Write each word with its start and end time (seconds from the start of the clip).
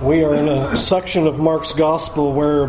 We 0.00 0.24
are 0.24 0.34
in 0.34 0.48
a 0.48 0.78
section 0.78 1.26
of 1.26 1.38
Mark's 1.38 1.74
Gospel 1.74 2.32
where 2.32 2.68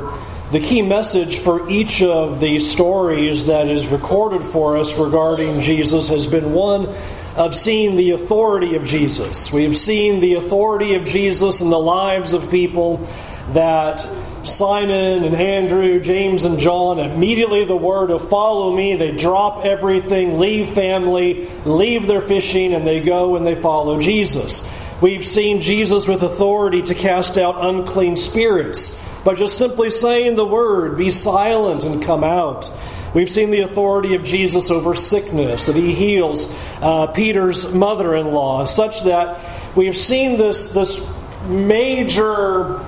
the 0.51 0.59
key 0.59 0.81
message 0.81 1.37
for 1.37 1.69
each 1.69 2.01
of 2.01 2.41
the 2.41 2.59
stories 2.59 3.45
that 3.45 3.69
is 3.69 3.87
recorded 3.87 4.43
for 4.43 4.75
us 4.75 4.97
regarding 4.97 5.61
Jesus 5.61 6.09
has 6.09 6.27
been 6.27 6.51
one 6.51 6.93
of 7.37 7.55
seeing 7.55 7.95
the 7.95 8.11
authority 8.11 8.75
of 8.75 8.83
Jesus. 8.83 9.49
We 9.49 9.63
have 9.63 9.77
seen 9.77 10.19
the 10.19 10.33
authority 10.33 10.95
of 10.95 11.05
Jesus 11.05 11.61
in 11.61 11.69
the 11.69 11.79
lives 11.79 12.33
of 12.33 12.51
people 12.51 13.07
that 13.53 14.05
Simon 14.43 15.23
and 15.23 15.33
Andrew, 15.33 16.01
James 16.01 16.43
and 16.43 16.59
John, 16.59 16.99
immediately 16.99 17.63
the 17.63 17.77
word 17.77 18.11
of 18.11 18.27
follow 18.27 18.75
me, 18.75 18.97
they 18.97 19.15
drop 19.15 19.63
everything, 19.63 20.37
leave 20.37 20.73
family, 20.73 21.49
leave 21.63 22.07
their 22.07 22.19
fishing, 22.19 22.73
and 22.73 22.85
they 22.85 22.99
go 22.99 23.37
and 23.37 23.47
they 23.47 23.55
follow 23.55 24.01
Jesus. 24.01 24.67
We've 25.01 25.27
seen 25.27 25.61
Jesus 25.61 26.07
with 26.07 26.21
authority 26.21 26.83
to 26.83 26.93
cast 26.93 27.39
out 27.39 27.55
unclean 27.59 28.17
spirits 28.17 29.01
by 29.23 29.33
just 29.33 29.57
simply 29.57 29.89
saying 29.89 30.35
the 30.35 30.45
word, 30.45 30.95
be 30.95 31.09
silent 31.09 31.83
and 31.83 32.03
come 32.03 32.23
out. 32.23 32.71
We've 33.15 33.31
seen 33.31 33.49
the 33.49 33.61
authority 33.61 34.13
of 34.13 34.23
Jesus 34.23 34.69
over 34.69 34.95
sickness, 34.95 35.65
that 35.65 35.75
he 35.75 35.95
heals 35.95 36.55
uh, 36.81 37.07
Peter's 37.07 37.73
mother 37.73 38.15
in 38.15 38.31
law, 38.31 38.65
such 38.65 39.03
that 39.03 39.75
we 39.75 39.87
have 39.87 39.97
seen 39.97 40.37
this, 40.37 40.71
this 40.71 41.03
major 41.47 42.85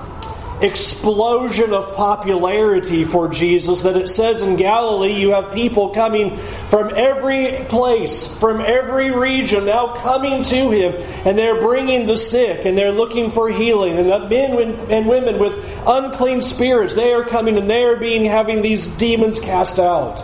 explosion 0.60 1.72
of 1.72 1.94
popularity 1.94 3.04
for 3.04 3.28
Jesus 3.28 3.80
that 3.80 3.96
it 3.96 4.08
says 4.08 4.42
in 4.42 4.56
Galilee 4.56 5.12
you 5.12 5.30
have 5.32 5.52
people 5.52 5.90
coming 5.90 6.36
from 6.68 6.92
every 6.94 7.64
place, 7.68 8.38
from 8.38 8.60
every 8.60 9.10
region 9.10 9.66
now 9.66 9.94
coming 9.94 10.44
to 10.44 10.70
him 10.70 10.94
and 11.26 11.36
they're 11.36 11.60
bringing 11.60 12.06
the 12.06 12.16
sick 12.16 12.64
and 12.64 12.78
they're 12.78 12.92
looking 12.92 13.32
for 13.32 13.50
healing 13.50 13.98
and 13.98 14.08
men 14.30 14.80
and 14.90 15.06
women 15.06 15.38
with 15.38 15.54
unclean 15.86 16.40
spirits 16.40 16.94
they 16.94 17.12
are 17.12 17.24
coming 17.24 17.58
and 17.58 17.68
they 17.68 17.84
are 17.84 17.96
being 17.96 18.24
having 18.24 18.62
these 18.62 18.86
demons 18.86 19.40
cast 19.40 19.78
out. 19.78 20.22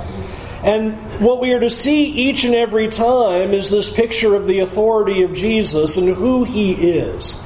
And 0.63 0.95
what 1.21 1.41
we 1.41 1.53
are 1.55 1.61
to 1.61 1.71
see 1.71 2.05
each 2.05 2.45
and 2.45 2.55
every 2.55 2.89
time 2.89 3.53
is 3.53 3.71
this 3.71 3.91
picture 3.91 4.35
of 4.35 4.47
the 4.47 4.61
authority 4.61 5.23
of 5.23 5.33
Jesus 5.33 5.97
and 5.97 6.15
who 6.15 6.45
he 6.45 6.73
is. 6.73 7.43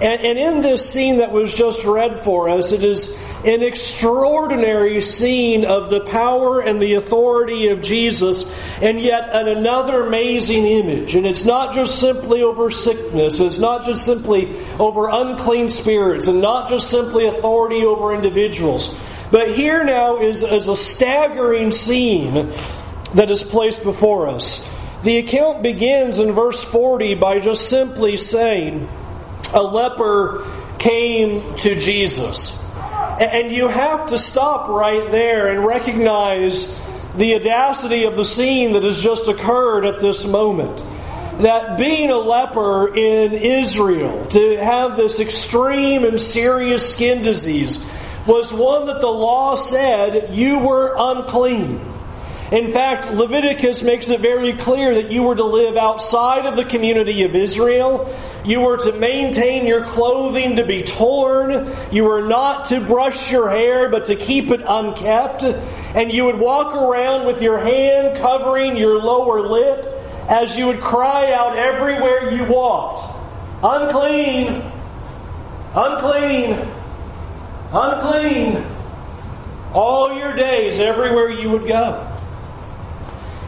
And, 0.00 0.20
and 0.20 0.38
in 0.38 0.60
this 0.60 0.90
scene 0.90 1.18
that 1.18 1.30
was 1.30 1.54
just 1.54 1.84
read 1.84 2.20
for 2.20 2.48
us, 2.48 2.72
it 2.72 2.82
is 2.82 3.16
an 3.44 3.62
extraordinary 3.62 5.00
scene 5.00 5.64
of 5.64 5.90
the 5.90 6.00
power 6.00 6.60
and 6.60 6.82
the 6.82 6.94
authority 6.94 7.68
of 7.68 7.80
Jesus, 7.80 8.52
and 8.82 8.98
yet 8.98 9.28
an 9.32 9.48
another 9.48 10.06
amazing 10.06 10.66
image. 10.66 11.14
And 11.14 11.26
it's 11.26 11.44
not 11.44 11.74
just 11.74 12.00
simply 12.00 12.42
over 12.42 12.70
sickness, 12.70 13.38
it's 13.38 13.58
not 13.58 13.84
just 13.84 14.04
simply 14.04 14.56
over 14.78 15.08
unclean 15.08 15.68
spirits, 15.68 16.26
and 16.26 16.40
not 16.40 16.68
just 16.68 16.90
simply 16.90 17.26
authority 17.26 17.84
over 17.84 18.14
individuals. 18.14 18.98
But 19.30 19.50
here 19.50 19.84
now 19.84 20.18
is, 20.18 20.42
is 20.42 20.68
a 20.68 20.76
staggering 20.76 21.72
scene 21.72 22.52
that 23.14 23.30
is 23.30 23.42
placed 23.42 23.82
before 23.82 24.28
us. 24.28 24.68
The 25.02 25.18
account 25.18 25.62
begins 25.62 26.18
in 26.18 26.32
verse 26.32 26.64
40 26.64 27.14
by 27.16 27.40
just 27.40 27.68
simply 27.68 28.16
saying, 28.16 28.88
a 29.52 29.62
leper 29.62 30.46
came 30.78 31.56
to 31.56 31.74
Jesus. 31.76 32.62
And 33.20 33.52
you 33.52 33.68
have 33.68 34.06
to 34.06 34.18
stop 34.18 34.68
right 34.68 35.10
there 35.10 35.48
and 35.48 35.64
recognize 35.64 36.80
the 37.16 37.36
audacity 37.36 38.04
of 38.04 38.16
the 38.16 38.24
scene 38.24 38.72
that 38.72 38.82
has 38.82 39.02
just 39.02 39.28
occurred 39.28 39.84
at 39.84 40.00
this 40.00 40.26
moment. 40.26 40.84
That 41.40 41.78
being 41.78 42.10
a 42.10 42.16
leper 42.16 42.94
in 42.94 43.32
Israel, 43.32 44.26
to 44.26 44.56
have 44.56 44.96
this 44.96 45.20
extreme 45.20 46.04
and 46.04 46.20
serious 46.20 46.92
skin 46.92 47.22
disease, 47.22 47.84
was 48.26 48.52
one 48.52 48.86
that 48.86 49.00
the 49.00 49.10
law 49.10 49.54
said 49.54 50.34
you 50.34 50.58
were 50.58 50.94
unclean. 50.96 51.93
In 52.54 52.72
fact, 52.72 53.10
Leviticus 53.10 53.82
makes 53.82 54.10
it 54.10 54.20
very 54.20 54.52
clear 54.52 54.94
that 54.94 55.10
you 55.10 55.24
were 55.24 55.34
to 55.34 55.42
live 55.42 55.76
outside 55.76 56.46
of 56.46 56.54
the 56.54 56.64
community 56.64 57.24
of 57.24 57.34
Israel. 57.34 58.08
You 58.44 58.60
were 58.60 58.76
to 58.76 58.92
maintain 58.92 59.66
your 59.66 59.84
clothing 59.84 60.54
to 60.54 60.64
be 60.64 60.84
torn. 60.84 61.68
You 61.90 62.04
were 62.04 62.22
not 62.22 62.66
to 62.66 62.80
brush 62.80 63.32
your 63.32 63.50
hair, 63.50 63.88
but 63.88 64.04
to 64.04 64.14
keep 64.14 64.52
it 64.52 64.60
unkept. 64.64 65.42
And 65.42 66.12
you 66.12 66.26
would 66.26 66.38
walk 66.38 66.76
around 66.76 67.26
with 67.26 67.42
your 67.42 67.58
hand 67.58 68.18
covering 68.18 68.76
your 68.76 69.02
lower 69.02 69.40
lip 69.40 69.86
as 70.28 70.56
you 70.56 70.68
would 70.68 70.80
cry 70.80 71.32
out 71.32 71.56
everywhere 71.56 72.30
you 72.30 72.44
walked 72.44 73.12
Unclean! 73.64 74.62
Unclean! 75.74 76.68
Unclean! 77.72 78.64
All 79.72 80.16
your 80.16 80.36
days, 80.36 80.78
everywhere 80.78 81.30
you 81.30 81.50
would 81.50 81.66
go. 81.66 82.13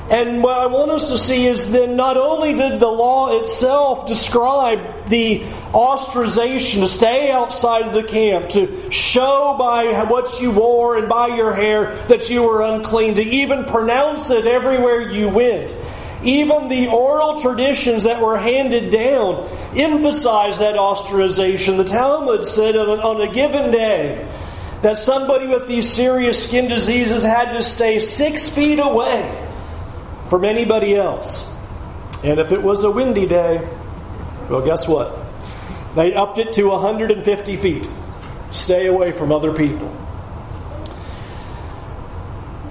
And 0.08 0.40
what 0.40 0.56
I 0.56 0.66
want 0.66 0.92
us 0.92 1.04
to 1.10 1.18
see 1.18 1.46
is 1.46 1.72
then 1.72 1.96
not 1.96 2.16
only 2.16 2.54
did 2.54 2.78
the 2.78 2.86
law 2.86 3.40
itself 3.40 4.06
describe 4.06 5.08
the 5.08 5.40
ostracization 5.72 6.80
to 6.80 6.88
stay 6.88 7.32
outside 7.32 7.88
of 7.88 7.92
the 7.92 8.04
camp, 8.04 8.50
to 8.50 8.90
show 8.92 9.56
by 9.58 10.04
what 10.04 10.40
you 10.40 10.52
wore 10.52 10.96
and 10.96 11.08
by 11.08 11.34
your 11.34 11.52
hair 11.52 11.96
that 12.06 12.30
you 12.30 12.44
were 12.44 12.62
unclean, 12.62 13.16
to 13.16 13.22
even 13.22 13.64
pronounce 13.64 14.30
it 14.30 14.46
everywhere 14.46 15.10
you 15.10 15.28
went. 15.28 15.74
Even 16.22 16.68
the 16.68 16.86
oral 16.86 17.40
traditions 17.40 18.04
that 18.04 18.22
were 18.22 18.38
handed 18.38 18.92
down 18.92 19.48
emphasized 19.76 20.60
that 20.60 20.76
ostracization. 20.76 21.78
The 21.78 21.84
Talmud 21.84 22.46
said 22.46 22.76
on 22.76 22.88
a, 22.88 23.02
on 23.02 23.20
a 23.28 23.32
given 23.32 23.72
day 23.72 24.24
that 24.82 24.98
somebody 24.98 25.48
with 25.48 25.66
these 25.66 25.90
serious 25.90 26.46
skin 26.46 26.68
diseases 26.68 27.24
had 27.24 27.54
to 27.54 27.62
stay 27.64 27.98
six 27.98 28.48
feet 28.48 28.78
away 28.78 29.42
from 30.28 30.44
anybody 30.44 30.94
else. 30.94 31.52
And 32.24 32.40
if 32.40 32.52
it 32.52 32.62
was 32.62 32.84
a 32.84 32.90
windy 32.90 33.26
day, 33.26 33.58
well, 34.48 34.64
guess 34.64 34.88
what? 34.88 35.16
They 35.94 36.14
upped 36.14 36.38
it 36.38 36.52
to 36.54 36.68
150 36.68 37.56
feet. 37.56 37.88
Stay 38.50 38.86
away 38.86 39.12
from 39.12 39.32
other 39.32 39.52
people. 39.52 39.94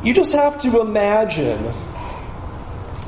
You 0.03 0.13
just 0.13 0.33
have 0.33 0.59
to 0.59 0.81
imagine 0.81 1.73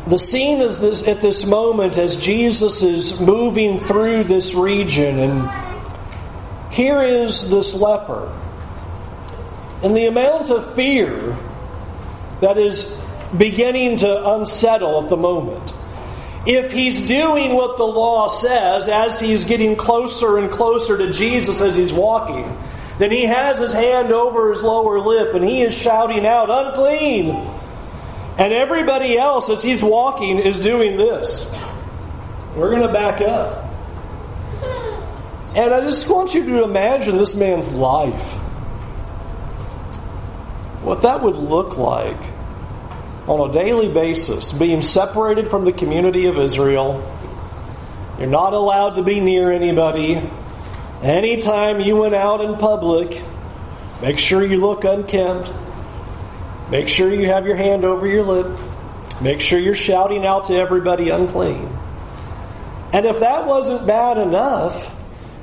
the 0.07 0.17
scene 0.17 0.61
is 0.61 0.79
this, 0.79 1.07
at 1.07 1.19
this 1.19 1.45
moment 1.45 1.97
as 1.97 2.15
Jesus 2.15 2.81
is 2.81 3.19
moving 3.19 3.77
through 3.77 4.23
this 4.23 4.53
region, 4.53 5.19
and 5.19 6.71
here 6.71 7.01
is 7.01 7.49
this 7.49 7.75
leper. 7.75 8.33
And 9.83 9.95
the 9.95 10.05
amount 10.05 10.49
of 10.49 10.73
fear 10.75 11.37
that 12.39 12.57
is 12.57 12.99
beginning 13.35 13.97
to 13.97 14.29
unsettle 14.33 15.03
at 15.03 15.09
the 15.09 15.17
moment. 15.17 15.73
If 16.45 16.71
he's 16.71 17.01
doing 17.01 17.55
what 17.55 17.75
the 17.75 17.83
law 17.83 18.29
says 18.29 18.87
as 18.87 19.19
he's 19.19 19.43
getting 19.43 19.75
closer 19.75 20.37
and 20.37 20.49
closer 20.49 20.97
to 20.97 21.11
Jesus 21.11 21.59
as 21.59 21.75
he's 21.75 21.91
walking, 21.91 22.57
then 22.99 23.11
he 23.11 23.25
has 23.25 23.59
his 23.59 23.73
hand 23.73 24.11
over 24.13 24.51
his 24.53 24.61
lower 24.61 24.99
lip 24.99 25.35
and 25.35 25.43
he 25.43 25.61
is 25.61 25.73
shouting 25.73 26.25
out, 26.25 26.49
unclean. 26.49 27.31
And 28.37 28.53
everybody 28.53 29.17
else, 29.17 29.49
as 29.49 29.61
he's 29.61 29.83
walking, 29.83 30.39
is 30.39 30.59
doing 30.59 30.95
this. 30.95 31.51
We're 32.55 32.69
going 32.69 32.83
to 32.83 32.93
back 32.93 33.19
up. 33.19 33.65
And 35.55 35.73
I 35.73 35.81
just 35.81 36.07
want 36.09 36.33
you 36.33 36.45
to 36.45 36.63
imagine 36.63 37.17
this 37.17 37.35
man's 37.35 37.67
life. 37.67 38.21
What 40.81 41.01
that 41.01 41.21
would 41.23 41.35
look 41.35 41.77
like 41.77 42.36
on 43.27 43.49
a 43.49 43.53
daily 43.53 43.91
basis, 43.91 44.53
being 44.53 44.81
separated 44.81 45.49
from 45.49 45.65
the 45.65 45.73
community 45.73 46.27
of 46.27 46.37
Israel. 46.37 47.03
You're 48.17 48.29
not 48.29 48.53
allowed 48.53 48.95
to 48.95 49.03
be 49.03 49.19
near 49.19 49.51
anybody. 49.51 50.21
Anytime 51.03 51.81
you 51.81 51.97
went 51.97 52.15
out 52.15 52.41
in 52.41 52.55
public, 52.55 53.21
make 54.01 54.17
sure 54.17 54.43
you 54.43 54.57
look 54.57 54.85
unkempt. 54.85 55.53
Make 56.71 56.87
sure 56.87 57.13
you 57.13 57.27
have 57.27 57.45
your 57.45 57.57
hand 57.57 57.85
over 57.85 58.07
your 58.07 58.23
lip. 58.23 58.59
Make 59.21 59.41
sure 59.41 59.59
you're 59.59 59.75
shouting 59.75 60.25
out 60.25 60.47
to 60.47 60.55
everybody 60.55 61.09
unclean. 61.09 61.69
And 62.93 63.05
if 63.05 63.19
that 63.19 63.45
wasn't 63.45 63.85
bad 63.85 64.17
enough, 64.17 64.93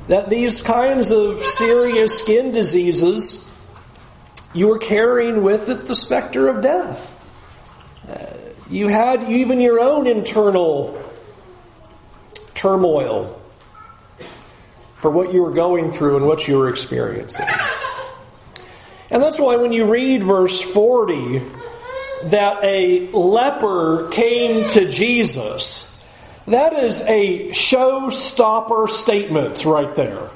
that 0.09 0.31
these 0.31 0.63
kinds 0.63 1.11
of 1.11 1.43
serious 1.43 2.19
skin 2.19 2.53
diseases, 2.53 3.51
you 4.53 4.69
were 4.69 4.79
carrying 4.79 5.43
with 5.43 5.69
it 5.69 5.87
the 5.87 5.95
specter 5.95 6.49
of 6.49 6.63
death. 6.63 7.14
You 8.71 8.89
had 8.89 9.31
even 9.31 9.61
your 9.61 9.81
own 9.81 10.07
internal 10.07 11.01
turmoil 12.55 13.41
for 14.97 15.11
what 15.11 15.35
you 15.35 15.43
were 15.43 15.53
going 15.53 15.91
through 15.91 16.17
and 16.17 16.27
what 16.27 16.49
you 16.49 16.57
were 16.57 16.71
experiencing. 16.71 17.47
And 19.11 19.23
that's 19.23 19.39
why 19.39 19.57
when 19.57 19.73
you 19.73 19.85
read 19.93 20.25
verse 20.25 20.61
40, 20.61 21.43
that 22.25 22.65
a 22.65 23.11
leper 23.11 24.09
came 24.11 24.67
to 24.71 24.89
Jesus, 24.89 26.03
that 26.47 26.73
is 26.73 27.03
a 27.03 27.51
showstopper 27.51 28.89
statement 28.89 29.65
right 29.67 29.95
there. 29.95 30.31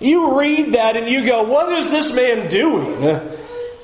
You 0.00 0.38
read 0.38 0.74
that 0.74 0.96
and 0.96 1.08
you 1.08 1.24
go, 1.24 1.44
what 1.44 1.72
is 1.72 1.88
this 1.88 2.12
man 2.12 2.48
doing? 2.48 3.38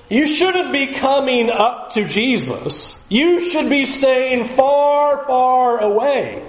You 0.09 0.27
shouldn't 0.27 0.73
be 0.73 0.89
coming 0.89 1.51
up 1.51 1.91
to 1.93 2.05
Jesus. 2.05 2.95
You 3.09 3.41
should 3.41 3.69
be 3.69 3.85
staying 3.85 4.47
far, 4.47 5.25
far 5.27 5.83
away. 5.83 6.43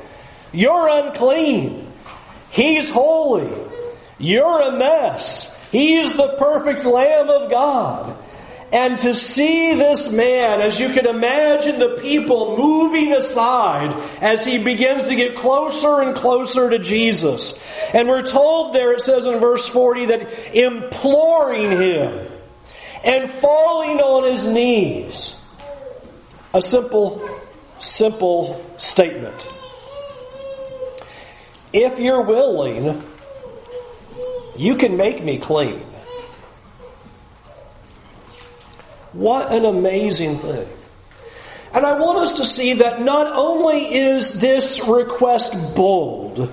You're 0.53 0.87
unclean. 0.87 1.91
He's 2.49 2.89
holy. 2.89 3.51
You're 4.17 4.61
a 4.61 4.77
mess. 4.77 5.61
He's 5.71 6.13
the 6.13 6.35
perfect 6.37 6.85
Lamb 6.85 7.29
of 7.29 7.51
God. 7.51 8.17
And 8.71 8.99
to 8.99 9.15
see 9.15 9.73
this 9.73 10.11
man, 10.11 10.61
as 10.61 10.79
you 10.79 10.89
can 10.89 11.07
imagine 11.07 11.79
the 11.79 11.97
people 12.01 12.55
moving 12.55 13.13
aside 13.13 13.93
as 14.21 14.45
he 14.45 14.63
begins 14.63 15.05
to 15.05 15.15
get 15.15 15.35
closer 15.35 16.01
and 16.01 16.15
closer 16.15 16.69
to 16.69 16.77
Jesus. 16.77 17.59
And 17.93 18.07
we're 18.07 18.27
told 18.27 18.75
there, 18.75 18.93
it 18.93 19.01
says 19.01 19.25
in 19.25 19.39
verse 19.39 19.65
40, 19.65 20.05
that 20.05 20.55
imploring 20.55 21.71
him 21.71 22.27
and 23.03 23.29
falling 23.29 23.99
on 23.99 24.29
his 24.29 24.51
knees. 24.51 25.45
A 26.53 26.61
simple, 26.61 27.27
simple 27.79 28.65
statement. 28.77 29.47
If 31.71 31.99
you're 31.99 32.23
willing, 32.23 33.03
you 34.57 34.75
can 34.75 34.97
make 34.97 35.23
me 35.23 35.37
clean. 35.37 35.85
What 39.13 39.51
an 39.51 39.65
amazing 39.65 40.39
thing. 40.39 40.67
And 41.73 41.85
I 41.85 41.99
want 41.99 42.19
us 42.19 42.33
to 42.33 42.45
see 42.45 42.73
that 42.73 43.01
not 43.01 43.27
only 43.27 43.93
is 43.93 44.39
this 44.39 44.85
request 44.87 45.53
bold, 45.75 46.51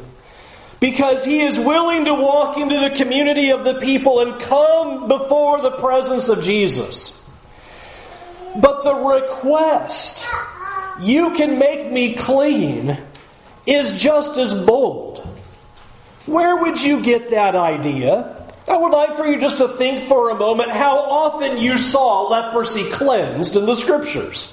because 0.81 1.25
he 1.25 1.41
is 1.41 1.59
willing 1.59 2.05
to 2.05 2.15
walk 2.15 2.59
into 2.59 2.79
the 2.79 2.91
community 2.91 3.51
of 3.51 3.65
the 3.65 3.75
people 3.75 4.21
and 4.21 4.41
come 4.41 5.09
before 5.09 5.61
the 5.61 5.71
presence 5.73 6.29
of 6.29 6.43
Jesus. 6.43 7.23
But 8.57 8.85
the 8.85 8.95
request, 8.95 10.27
you 11.01 11.33
can 11.35 11.59
make 11.59 11.91
me 11.91 12.15
clean, 12.15 12.99
is 13.67 14.01
just 14.01 14.39
as 14.39 14.55
bold. 14.55 15.27
Where 16.27 16.57
would 16.57 16.83
you 16.83 17.03
get 17.03 17.31
that 17.31 17.55
idea? 17.55 18.33
I 18.69 18.77
would 18.77 18.93
like 18.93 19.17
for 19.17 19.27
you 19.27 19.41
just 19.41 19.59
to 19.59 19.69
think 19.69 20.09
for 20.09 20.31
a 20.31 20.35
moment 20.35 20.71
how 20.71 20.99
often 20.99 21.59
you 21.59 21.77
saw 21.77 22.23
leprosy 22.23 22.91
cleansed 22.91 23.57
in 23.57 23.65
the 23.65 23.77
scriptures. 23.77 24.53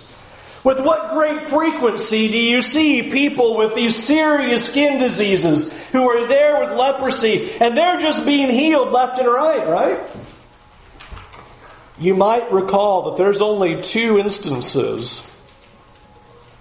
With 0.64 0.80
what 0.80 1.10
great 1.10 1.42
frequency 1.42 2.30
do 2.30 2.38
you 2.38 2.62
see 2.62 3.12
people 3.12 3.58
with 3.58 3.76
these 3.76 3.96
serious 3.96 4.70
skin 4.70 5.00
diseases 5.00 5.74
who 5.94 6.10
are 6.10 6.28
there 6.28 6.60
with 6.60 6.72
leprosy 6.78 7.52
and 7.62 7.78
they're 7.78 8.02
just 8.02 8.26
being 8.26 8.50
healed 8.50 8.92
left 8.92 9.20
and 9.20 9.28
right, 9.28 9.66
right? 9.68 10.00
You 12.00 12.16
might 12.16 12.52
recall 12.52 13.12
that 13.12 13.18
there's 13.18 13.42
only 13.42 13.82
two 13.82 14.18
instances 14.18 15.22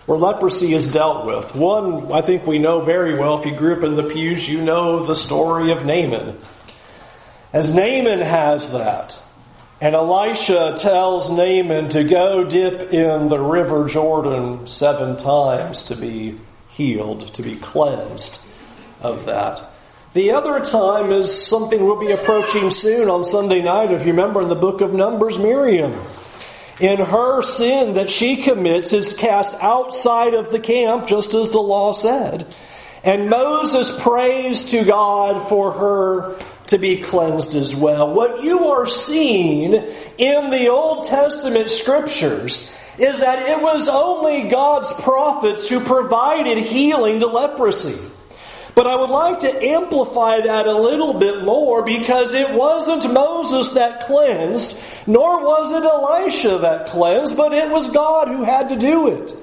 where 0.04 0.18
leprosy 0.18 0.74
is 0.74 0.92
dealt 0.92 1.24
with. 1.24 1.54
One, 1.56 2.12
I 2.12 2.20
think 2.20 2.46
we 2.46 2.58
know 2.58 2.82
very 2.82 3.14
well. 3.14 3.38
If 3.38 3.46
you 3.46 3.56
grew 3.56 3.74
up 3.74 3.84
in 3.84 3.94
the 3.94 4.02
pews, 4.02 4.46
you 4.46 4.60
know 4.60 5.06
the 5.06 5.14
story 5.14 5.72
of 5.72 5.86
Naaman. 5.86 6.38
As 7.54 7.74
Naaman 7.74 8.20
has 8.20 8.72
that, 8.72 9.18
and 9.80 9.94
Elisha 9.94 10.76
tells 10.78 11.30
Naaman 11.30 11.88
to 11.90 12.04
go 12.04 12.44
dip 12.44 12.92
in 12.92 13.28
the 13.28 13.38
river 13.38 13.88
Jordan 13.88 14.68
seven 14.68 15.16
times 15.16 15.84
to 15.84 15.96
be 15.96 16.38
healed, 16.68 17.32
to 17.34 17.42
be 17.42 17.56
cleansed 17.56 18.40
of 19.02 19.26
that. 19.26 19.62
The 20.12 20.32
other 20.32 20.60
time 20.60 21.10
is 21.10 21.46
something 21.46 21.84
we'll 21.84 22.00
be 22.00 22.12
approaching 22.12 22.70
soon 22.70 23.08
on 23.08 23.24
Sunday 23.24 23.62
night. 23.62 23.92
If 23.92 24.06
you 24.06 24.12
remember 24.12 24.42
in 24.42 24.48
the 24.48 24.54
book 24.54 24.80
of 24.80 24.92
Numbers, 24.92 25.38
Miriam 25.38 26.00
in 26.80 26.98
her 26.98 27.42
sin 27.42 27.94
that 27.94 28.10
she 28.10 28.36
commits 28.36 28.92
is 28.92 29.16
cast 29.16 29.62
outside 29.62 30.34
of 30.34 30.50
the 30.50 30.58
camp, 30.58 31.06
just 31.06 31.32
as 31.32 31.50
the 31.50 31.60
law 31.60 31.92
said. 31.92 32.54
And 33.04 33.30
Moses 33.30 33.90
prays 34.02 34.70
to 34.70 34.84
God 34.84 35.48
for 35.48 35.72
her 35.72 36.38
to 36.68 36.78
be 36.78 37.00
cleansed 37.00 37.54
as 37.54 37.74
well. 37.74 38.12
What 38.12 38.42
you 38.42 38.68
are 38.68 38.88
seeing 38.88 39.74
in 39.74 40.50
the 40.50 40.68
Old 40.68 41.04
Testament 41.04 41.70
scriptures 41.70 42.72
is 42.98 43.20
that 43.20 43.48
it 43.48 43.60
was 43.60 43.88
only 43.88 44.48
God's 44.48 44.92
prophets 44.92 45.68
who 45.68 45.80
provided 45.80 46.58
healing 46.58 47.20
to 47.20 47.26
leprosy. 47.26 47.98
But 48.74 48.86
I 48.86 48.96
would 48.96 49.10
like 49.10 49.40
to 49.40 49.64
amplify 49.64 50.40
that 50.40 50.66
a 50.66 50.72
little 50.72 51.14
bit 51.14 51.44
more 51.44 51.84
because 51.84 52.32
it 52.32 52.50
wasn't 52.50 53.12
Moses 53.12 53.70
that 53.70 54.02
cleansed, 54.02 54.80
nor 55.06 55.44
was 55.44 55.72
it 55.72 55.84
Elisha 55.84 56.58
that 56.58 56.86
cleansed, 56.86 57.36
but 57.36 57.52
it 57.52 57.70
was 57.70 57.92
God 57.92 58.28
who 58.28 58.42
had 58.44 58.70
to 58.70 58.76
do 58.76 59.08
it. 59.08 59.34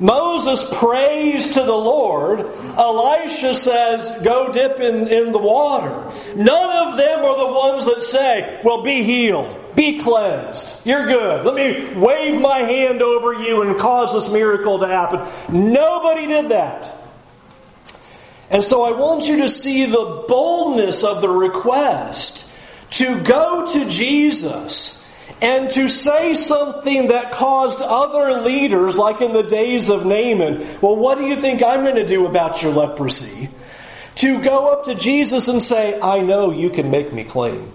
Moses 0.00 0.64
prays 0.74 1.54
to 1.54 1.62
the 1.62 1.72
Lord. 1.72 2.40
Elisha 2.40 3.54
says, 3.54 4.20
Go 4.24 4.52
dip 4.52 4.80
in, 4.80 5.06
in 5.06 5.30
the 5.30 5.38
water. 5.38 6.12
None 6.34 6.88
of 6.88 6.96
them 6.96 7.24
are 7.24 7.38
the 7.38 7.52
ones 7.52 7.84
that 7.84 8.02
say, 8.02 8.60
Well, 8.64 8.82
be 8.82 9.02
healed, 9.04 9.56
be 9.76 10.00
cleansed, 10.00 10.84
you're 10.86 11.06
good. 11.06 11.44
Let 11.44 11.54
me 11.54 11.94
wave 12.00 12.40
my 12.40 12.58
hand 12.60 13.02
over 13.02 13.34
you 13.34 13.62
and 13.62 13.78
cause 13.78 14.12
this 14.12 14.32
miracle 14.32 14.80
to 14.80 14.86
happen. 14.86 15.20
Nobody 15.72 16.26
did 16.26 16.48
that. 16.48 16.93
And 18.50 18.62
so 18.62 18.82
I 18.82 18.92
want 18.92 19.26
you 19.26 19.38
to 19.38 19.48
see 19.48 19.86
the 19.86 20.24
boldness 20.28 21.02
of 21.02 21.20
the 21.20 21.28
request 21.28 22.50
to 22.90 23.20
go 23.22 23.66
to 23.66 23.88
Jesus 23.88 25.04
and 25.40 25.68
to 25.70 25.88
say 25.88 26.34
something 26.34 27.08
that 27.08 27.32
caused 27.32 27.82
other 27.82 28.40
leaders, 28.42 28.96
like 28.96 29.20
in 29.20 29.32
the 29.32 29.42
days 29.42 29.90
of 29.90 30.06
Naaman, 30.06 30.78
well, 30.80 30.96
what 30.96 31.18
do 31.18 31.26
you 31.26 31.36
think 31.40 31.62
I'm 31.62 31.82
going 31.82 31.96
to 31.96 32.06
do 32.06 32.26
about 32.26 32.62
your 32.62 32.72
leprosy? 32.72 33.48
To 34.16 34.40
go 34.42 34.72
up 34.72 34.84
to 34.84 34.94
Jesus 34.94 35.48
and 35.48 35.62
say, 35.62 36.00
I 36.00 36.20
know 36.20 36.52
you 36.52 36.70
can 36.70 36.90
make 36.90 37.12
me 37.12 37.24
clean. 37.24 37.72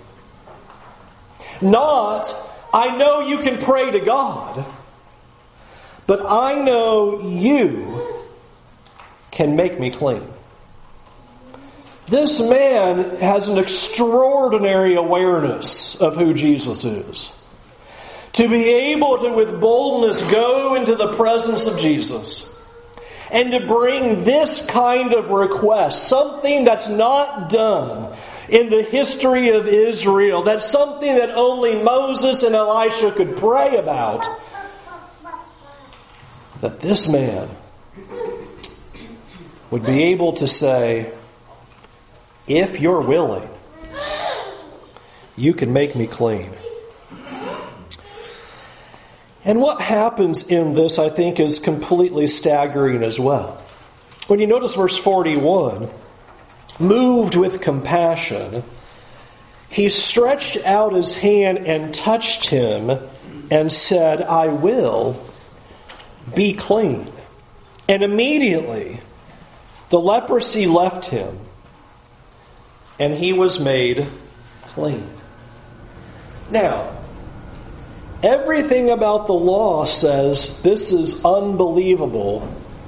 Not, 1.62 2.34
I 2.74 2.96
know 2.96 3.22
you 3.22 3.40
can 3.40 3.58
pray 3.58 3.92
to 3.92 4.00
God, 4.00 4.66
but 6.08 6.26
I 6.26 6.62
know 6.62 7.22
you 7.22 8.24
can 9.32 9.56
make 9.56 9.80
me 9.80 9.92
clean. 9.92 10.26
This 12.10 12.42
man 12.42 13.18
has 13.18 13.50
an 13.50 13.60
extraordinary 13.60 14.96
awareness 14.96 16.02
of 16.02 16.16
who 16.16 16.34
Jesus 16.34 16.84
is. 16.84 17.40
To 18.34 18.48
be 18.48 18.68
able 18.68 19.20
to, 19.20 19.32
with 19.32 19.62
boldness, 19.62 20.24
go 20.32 20.74
into 20.74 20.96
the 20.96 21.14
presence 21.16 21.68
of 21.68 21.78
Jesus 21.78 22.60
and 23.32 23.52
to 23.52 23.66
bring 23.68 24.24
this 24.24 24.66
kind 24.66 25.14
of 25.14 25.30
request, 25.30 26.08
something 26.08 26.64
that's 26.64 26.90
not 26.90 27.48
done 27.50 28.18
in 28.48 28.70
the 28.70 28.82
history 28.82 29.50
of 29.50 29.68
Israel, 29.68 30.42
that's 30.42 30.68
something 30.68 31.16
that 31.16 31.30
only 31.30 31.84
Moses 31.84 32.42
and 32.42 32.56
Elisha 32.56 33.12
could 33.12 33.38
pray 33.38 33.78
about, 33.78 34.28
that 36.62 36.80
this 36.80 37.08
man 37.08 37.48
would 39.70 39.86
be 39.86 40.06
able 40.06 40.34
to 40.34 40.48
say, 40.48 41.14
if 42.50 42.80
you're 42.80 43.02
willing, 43.02 43.48
you 45.38 45.54
can 45.54 45.72
make 45.72 45.96
me 45.96 46.08
clean. 46.08 46.50
And 49.46 49.62
what 49.62 49.80
happens 49.80 50.50
in 50.50 50.74
this, 50.74 51.00
I 51.00 51.10
think, 51.10 51.40
is 51.40 51.60
completely 51.60 52.28
staggering 52.28 53.04
as 53.04 53.20
well. 53.20 53.64
When 54.28 54.40
you 54.40 54.48
notice 54.48 54.76
verse 54.76 54.98
41, 54.98 55.90
moved 56.80 57.36
with 57.36 57.62
compassion, 57.62 58.64
he 59.70 59.90
stretched 59.90 60.58
out 60.66 60.94
his 60.94 61.16
hand 61.16 61.60
and 61.60 61.94
touched 61.94 62.48
him 62.48 62.92
and 63.52 63.72
said, 63.72 64.22
I 64.22 64.48
will 64.48 65.24
be 66.36 66.54
clean. 66.54 67.08
And 67.88 68.04
immediately 68.04 69.00
the 69.90 70.00
leprosy 70.00 70.66
left 70.68 71.06
him 71.06 71.40
and 73.00 73.14
he 73.14 73.34
was 73.34 73.60
made 73.60 74.08
clean. 74.64 75.10
Now, 76.52 76.98
everything 78.22 78.90
about 78.90 79.28
the 79.28 79.34
law 79.34 79.86
says 79.86 80.62
this 80.62 80.92
is 80.92 81.24
unbelievable 81.24 82.42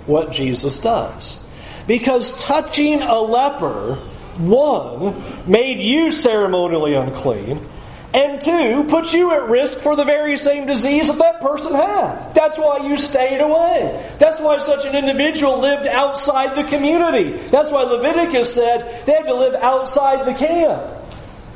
what 0.06 0.32
Jesus 0.32 0.80
does. 0.80 1.44
Because 1.88 2.32
touching 2.44 3.02
a 3.02 3.20
leper, 3.20 3.96
one, 4.38 5.50
made 5.50 5.80
you 5.80 6.12
ceremonially 6.12 6.94
unclean, 6.94 7.68
and 8.14 8.42
two, 8.42 8.84
puts 8.90 9.14
you 9.14 9.32
at 9.32 9.48
risk 9.48 9.80
for 9.80 9.96
the 9.96 10.04
very 10.04 10.36
same 10.36 10.66
disease 10.68 11.08
that 11.08 11.18
that 11.20 11.40
person 11.40 11.74
had. 11.74 12.34
That's 12.34 12.58
why 12.58 12.88
you 12.88 12.98
stayed 12.98 13.40
away. 13.40 14.16
That's 14.20 14.40
why 14.40 14.58
such 14.58 14.86
an 14.86 14.96
individual 14.96 15.60
lived 15.60 15.88
outside 15.88 16.58
the 16.58 16.70
community. 16.70 17.38
That's 17.50 17.72
why 17.72 17.84
Leviticus 17.84 18.54
said 18.54 19.06
they 19.06 19.14
had 19.14 19.28
to 19.28 19.34
live 19.34 19.54
outside 19.56 20.26
the 20.26 20.34
camp. 20.34 21.00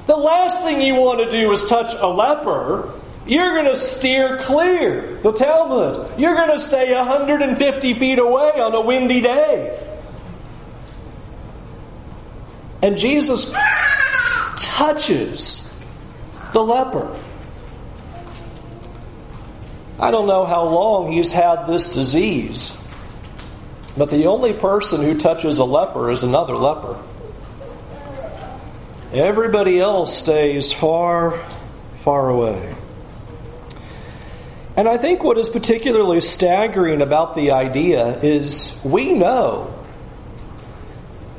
The 0.07 0.15
last 0.15 0.61
thing 0.63 0.81
you 0.81 0.95
want 0.95 1.19
to 1.19 1.29
do 1.29 1.51
is 1.51 1.67
touch 1.67 1.93
a 1.93 2.07
leper. 2.07 2.93
You're 3.25 3.53
going 3.55 3.65
to 3.65 3.75
steer 3.75 4.37
clear, 4.37 5.17
the 5.17 5.33
Talmud. 5.33 6.19
You're 6.19 6.35
going 6.35 6.51
to 6.51 6.59
stay 6.59 6.95
150 6.95 7.93
feet 7.95 8.19
away 8.19 8.51
on 8.61 8.73
a 8.73 8.81
windy 8.81 9.19
day. 9.19 9.77
And 12.81 12.95
Jesus 12.95 13.51
touches 14.57 15.74
the 16.55 16.63
leper. 16.63 17.19
I 19.99 20.09
don't 20.09 20.25
know 20.25 20.45
how 20.45 20.63
long 20.63 21.11
he's 21.11 21.31
had 21.33 21.65
this 21.67 21.93
disease, 21.93 22.81
but 23.97 24.09
the 24.09 24.27
only 24.27 24.53
person 24.53 25.03
who 25.03 25.17
touches 25.17 25.57
a 25.57 25.65
leper 25.65 26.09
is 26.11 26.23
another 26.23 26.55
leper. 26.55 26.97
Everybody 29.11 29.81
else 29.81 30.17
stays 30.17 30.71
far, 30.71 31.45
far 32.05 32.29
away. 32.29 32.73
And 34.77 34.87
I 34.87 34.97
think 34.97 35.25
what 35.25 35.37
is 35.37 35.49
particularly 35.49 36.21
staggering 36.21 37.01
about 37.01 37.35
the 37.35 37.51
idea 37.51 38.17
is 38.21 38.73
we 38.81 39.11
know 39.11 39.77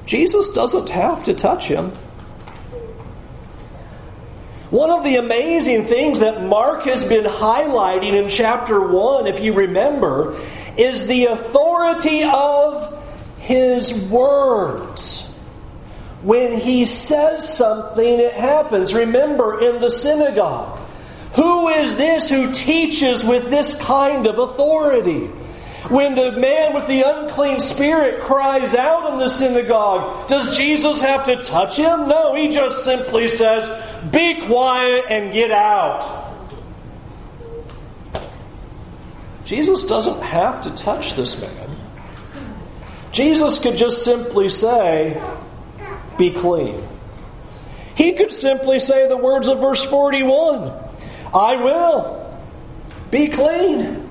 Jesus 0.04 0.52
doesn't 0.52 0.90
have 0.90 1.24
to 1.24 1.32
touch 1.32 1.64
him. 1.64 1.92
One 4.70 4.90
of 4.90 5.04
the 5.04 5.16
amazing 5.16 5.84
things 5.84 6.20
that 6.20 6.42
Mark 6.42 6.82
has 6.84 7.04
been 7.04 7.24
highlighting 7.24 8.14
in 8.14 8.28
chapter 8.28 8.80
1, 8.80 9.28
if 9.28 9.40
you 9.40 9.54
remember, 9.54 10.36
is 10.76 11.06
the 11.06 11.26
authority 11.26 12.24
of 12.24 13.04
his 13.38 14.10
words. 14.10 15.32
When 16.22 16.58
he 16.58 16.86
says 16.86 17.56
something, 17.56 18.04
it 18.04 18.34
happens. 18.34 18.92
Remember 18.92 19.60
in 19.60 19.80
the 19.80 19.90
synagogue, 19.90 20.80
who 21.34 21.68
is 21.68 21.94
this 21.94 22.28
who 22.28 22.52
teaches 22.52 23.22
with 23.22 23.50
this 23.50 23.80
kind 23.80 24.26
of 24.26 24.38
authority? 24.38 25.30
When 25.90 26.16
the 26.16 26.32
man 26.32 26.74
with 26.74 26.88
the 26.88 27.02
unclean 27.02 27.60
spirit 27.60 28.20
cries 28.22 28.74
out 28.74 29.12
in 29.12 29.18
the 29.18 29.28
synagogue, 29.28 30.26
does 30.26 30.56
Jesus 30.56 31.00
have 31.02 31.24
to 31.26 31.44
touch 31.44 31.76
him? 31.76 32.08
No, 32.08 32.34
he 32.34 32.48
just 32.48 32.82
simply 32.82 33.28
says, 33.28 33.68
Be 34.10 34.40
quiet 34.46 35.06
and 35.08 35.32
get 35.32 35.50
out. 35.50 36.24
Jesus 39.44 39.86
doesn't 39.86 40.20
have 40.22 40.62
to 40.62 40.70
touch 40.74 41.14
this 41.14 41.40
man. 41.40 41.70
Jesus 43.12 43.58
could 43.58 43.76
just 43.76 44.04
simply 44.04 44.48
say, 44.48 45.22
Be 46.18 46.30
clean. 46.30 46.82
He 47.94 48.12
could 48.12 48.32
simply 48.32 48.80
say 48.80 49.08
the 49.08 49.16
words 49.16 49.48
of 49.48 49.60
verse 49.60 49.82
41 49.84 50.72
I 51.32 51.56
will 51.56 52.38
be 53.10 53.28
clean. 53.28 54.08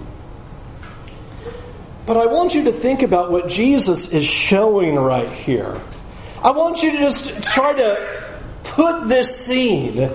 But 2.05 2.17
I 2.17 2.27
want 2.27 2.53
you 2.55 2.65
to 2.65 2.71
think 2.71 3.01
about 3.01 3.31
what 3.31 3.47
Jesus 3.47 4.13
is 4.13 4.25
showing 4.25 4.95
right 4.95 5.31
here. 5.31 5.79
I 6.43 6.51
want 6.51 6.83
you 6.83 6.91
to 6.91 6.97
just 6.97 7.43
try 7.43 7.73
to 7.73 8.24
put 8.75 9.07
this 9.07 9.45
scene 9.45 10.11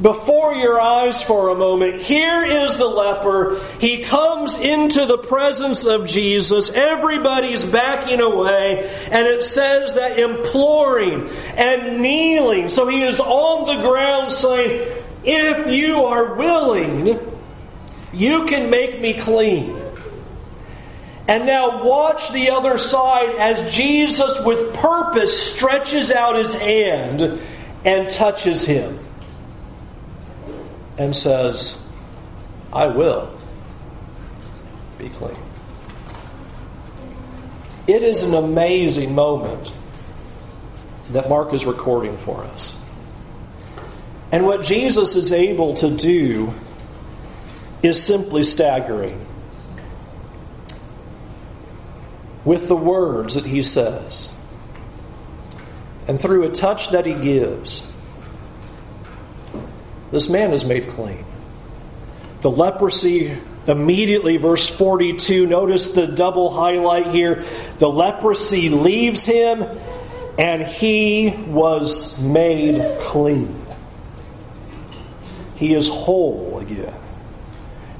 before 0.00 0.54
your 0.54 0.80
eyes 0.80 1.22
for 1.22 1.50
a 1.50 1.54
moment. 1.54 2.00
Here 2.00 2.42
is 2.42 2.76
the 2.76 2.86
leper. 2.86 3.60
He 3.78 4.02
comes 4.02 4.54
into 4.58 5.04
the 5.04 5.18
presence 5.18 5.84
of 5.84 6.06
Jesus. 6.06 6.70
Everybody's 6.70 7.62
backing 7.64 8.20
away. 8.20 8.90
And 9.10 9.26
it 9.26 9.44
says 9.44 9.94
that 9.94 10.18
imploring 10.18 11.28
and 11.56 12.00
kneeling. 12.00 12.70
So 12.70 12.88
he 12.88 13.02
is 13.02 13.20
on 13.20 13.66
the 13.66 13.82
ground 13.82 14.32
saying, 14.32 14.90
If 15.22 15.72
you 15.72 16.04
are 16.04 16.34
willing, 16.34 17.20
you 18.12 18.46
can 18.46 18.70
make 18.70 18.98
me 18.98 19.12
clean. 19.12 19.80
And 21.28 21.46
now 21.46 21.84
watch 21.84 22.32
the 22.32 22.50
other 22.50 22.78
side 22.78 23.36
as 23.36 23.74
Jesus, 23.74 24.44
with 24.44 24.74
purpose, 24.74 25.54
stretches 25.54 26.10
out 26.10 26.36
his 26.36 26.52
hand 26.52 27.40
and 27.84 28.10
touches 28.10 28.66
him 28.66 28.98
and 30.96 31.14
says, 31.14 31.86
I 32.72 32.86
will 32.86 33.38
be 34.98 35.08
clean. 35.10 35.36
It 37.86 38.02
is 38.02 38.22
an 38.22 38.34
amazing 38.34 39.14
moment 39.14 39.74
that 41.10 41.28
Mark 41.28 41.52
is 41.52 41.66
recording 41.66 42.16
for 42.16 42.42
us. 42.44 42.76
And 44.32 44.46
what 44.46 44.64
Jesus 44.64 45.14
is 45.16 45.32
able 45.32 45.74
to 45.74 45.90
do 45.90 46.54
is 47.82 48.02
simply 48.02 48.42
staggering 48.42 49.24
with 52.44 52.66
the 52.68 52.76
words 52.76 53.34
that 53.34 53.44
he 53.44 53.62
says. 53.62 54.33
And 56.06 56.20
through 56.20 56.44
a 56.44 56.50
touch 56.50 56.90
that 56.90 57.06
he 57.06 57.14
gives, 57.14 57.90
this 60.10 60.28
man 60.28 60.52
is 60.52 60.64
made 60.64 60.88
clean. 60.88 61.24
The 62.42 62.50
leprosy 62.50 63.38
immediately, 63.66 64.36
verse 64.36 64.68
42, 64.68 65.46
notice 65.46 65.94
the 65.94 66.06
double 66.06 66.50
highlight 66.50 67.06
here. 67.06 67.44
The 67.78 67.88
leprosy 67.88 68.68
leaves 68.68 69.24
him, 69.24 69.64
and 70.38 70.62
he 70.62 71.30
was 71.46 72.18
made 72.20 73.00
clean. 73.00 73.64
He 75.56 75.74
is 75.74 75.88
whole 75.88 76.58
again. 76.58 76.94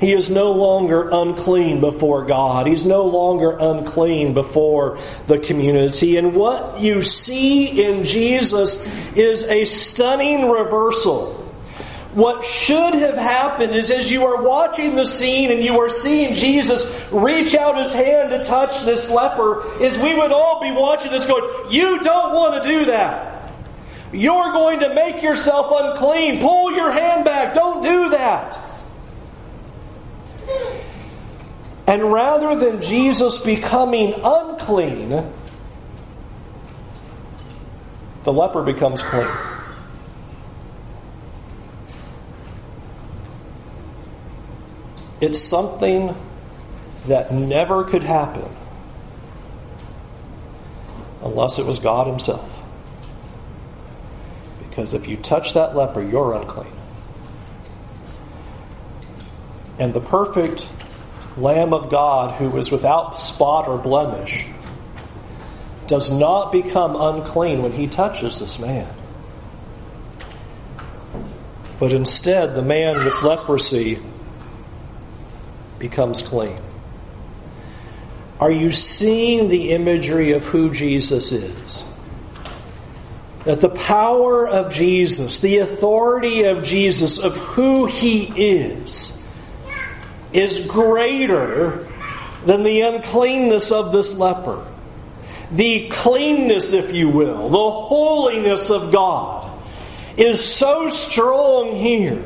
He 0.05 0.13
is 0.13 0.29
no 0.29 0.53
longer 0.53 1.09
unclean 1.11 1.81
before 1.81 2.27
God. 2.27 2.67
He's 2.67 2.85
no 2.85 3.05
longer 3.07 3.57
unclean 3.59 4.35
before 4.35 4.99
the 5.27 5.39
community. 5.39 6.19
And 6.19 6.35
what 6.35 6.79
you 6.81 7.01
see 7.01 7.83
in 7.83 8.05
Jesus 8.05 8.87
is 9.17 9.45
a 9.45 9.65
stunning 9.65 10.51
reversal. 10.51 11.33
What 12.13 12.45
should 12.45 12.95
have 12.95 13.17
happened 13.17 13.73
is 13.73 13.91
as 13.91 14.11
you 14.11 14.27
are 14.27 14.43
watching 14.43 14.95
the 14.95 15.07
scene 15.07 15.51
and 15.51 15.65
you 15.65 15.81
are 15.81 15.89
seeing 15.89 16.35
Jesus 16.35 17.11
reach 17.11 17.55
out 17.55 17.83
his 17.83 17.95
hand 17.95 18.29
to 18.29 18.45
touch 18.45 18.85
this 18.85 19.11
leper, 19.11 19.81
is 19.81 19.97
we 19.97 20.15
would 20.15 20.33
all 20.33 20.61
be 20.61 20.71
watching 20.71 21.13
this 21.13 21.25
going, 21.25 21.73
You 21.73 21.99
don't 22.01 22.35
want 22.35 22.63
to 22.63 22.69
do 22.69 22.85
that. 22.85 23.51
You're 24.13 24.53
going 24.53 24.81
to 24.81 24.95
make 24.95 25.23
yourself 25.23 25.73
unclean. 25.75 26.41
Pull 26.41 26.73
your 26.73 26.93
hand 26.93 27.25
back. 27.25 27.55
Don't 27.55 27.83
do 27.83 28.11
that. 28.11 28.74
And 31.87 32.13
rather 32.13 32.57
than 32.57 32.81
Jesus 32.81 33.39
becoming 33.39 34.15
unclean, 34.23 35.31
the 38.25 38.33
leper 38.33 38.63
becomes 38.63 39.03
clean. 39.03 39.29
It's 45.21 45.39
something 45.39 46.15
that 47.07 47.33
never 47.33 47.85
could 47.85 48.03
happen 48.03 48.51
unless 51.23 51.59
it 51.59 51.67
was 51.67 51.79
God 51.79 52.07
Himself. 52.07 52.51
Because 54.59 54.95
if 54.95 55.07
you 55.07 55.17
touch 55.17 55.55
that 55.55 55.77
leper, 55.77 56.03
you're 56.03 56.35
unclean. 56.35 56.73
And 59.79 59.93
the 59.93 60.01
perfect 60.01 60.69
Lamb 61.37 61.73
of 61.75 61.91
God 61.91 62.37
who 62.39 62.57
is 62.57 62.71
without 62.71 63.19
spot 63.19 63.67
or 63.67 63.79
blemish 63.79 64.47
does 65.87 66.11
not 66.11 66.53
become 66.53 66.97
unclean 66.97 67.63
when 67.63 67.73
he 67.73 67.87
touches 67.87 68.39
this 68.39 68.59
man. 68.59 68.89
But 71.79 71.93
instead, 71.93 72.55
the 72.55 72.63
man 72.63 72.95
with 73.05 73.23
leprosy 73.23 73.99
becomes 75.79 76.23
clean. 76.23 76.59
Are 78.41 78.51
you 78.51 78.71
seeing 78.71 79.49
the 79.49 79.73
imagery 79.73 80.33
of 80.33 80.45
who 80.45 80.73
Jesus 80.73 81.33
is? 81.33 81.85
That 83.45 83.61
the 83.61 83.69
power 83.69 84.49
of 84.49 84.73
Jesus, 84.73 85.39
the 85.39 85.59
authority 85.59 86.45
of 86.45 86.63
Jesus, 86.63 87.19
of 87.19 87.37
who 87.37 87.87
he 87.87 88.25
is, 88.25 89.14
is 90.35 90.67
greater 90.67 91.89
than 92.45 92.65
the 92.65 92.83
uncleanness 92.83 93.71
of 93.71 93.93
this 93.93 94.19
leper. 94.19 94.67
The 95.53 95.89
cleanness, 95.89 96.73
if 96.73 96.93
you 96.93 97.09
will, 97.09 97.49
the 97.49 97.71
holiness 97.71 98.71
of 98.71 98.93
God 98.93 99.51
is 100.17 100.45
so 100.45 100.89
strong 100.89 101.77
here 101.77 102.23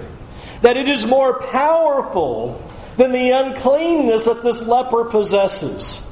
that 0.63 0.77
it 0.77 0.89
is 0.89 1.07
more 1.07 1.41
powerful 1.41 2.63
than 2.97 3.13
the 3.13 3.31
uncleanness 3.31 4.25
that 4.25 4.43
this 4.43 4.67
leper 4.67 5.05
possesses. 5.05 6.05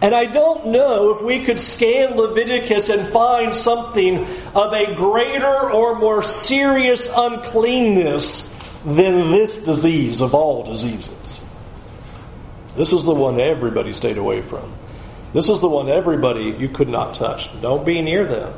And 0.00 0.14
I 0.14 0.26
don't 0.26 0.68
know 0.68 1.10
if 1.10 1.22
we 1.22 1.44
could 1.44 1.60
scan 1.60 2.16
Leviticus 2.16 2.88
and 2.88 3.08
find 3.08 3.54
something 3.54 4.26
of 4.54 4.72
a 4.72 4.94
greater 4.94 5.70
or 5.70 5.98
more 5.98 6.22
serious 6.22 7.08
uncleanness 7.14 8.55
than 8.86 9.32
this 9.32 9.64
disease 9.64 10.20
of 10.20 10.34
all 10.34 10.62
diseases. 10.62 11.44
This 12.76 12.92
is 12.92 13.04
the 13.04 13.14
one 13.14 13.40
everybody 13.40 13.92
stayed 13.92 14.16
away 14.16 14.42
from. 14.42 14.72
This 15.32 15.48
is 15.48 15.60
the 15.60 15.68
one 15.68 15.88
everybody 15.88 16.44
you 16.44 16.68
could 16.68 16.88
not 16.88 17.14
touch. 17.14 17.50
Don't 17.60 17.84
be 17.84 18.00
near 18.00 18.24
them. 18.24 18.54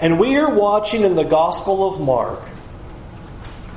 And 0.00 0.20
we 0.20 0.36
are 0.36 0.54
watching 0.54 1.02
in 1.02 1.14
the 1.14 1.24
Gospel 1.24 1.94
of 1.94 2.00
Mark 2.00 2.42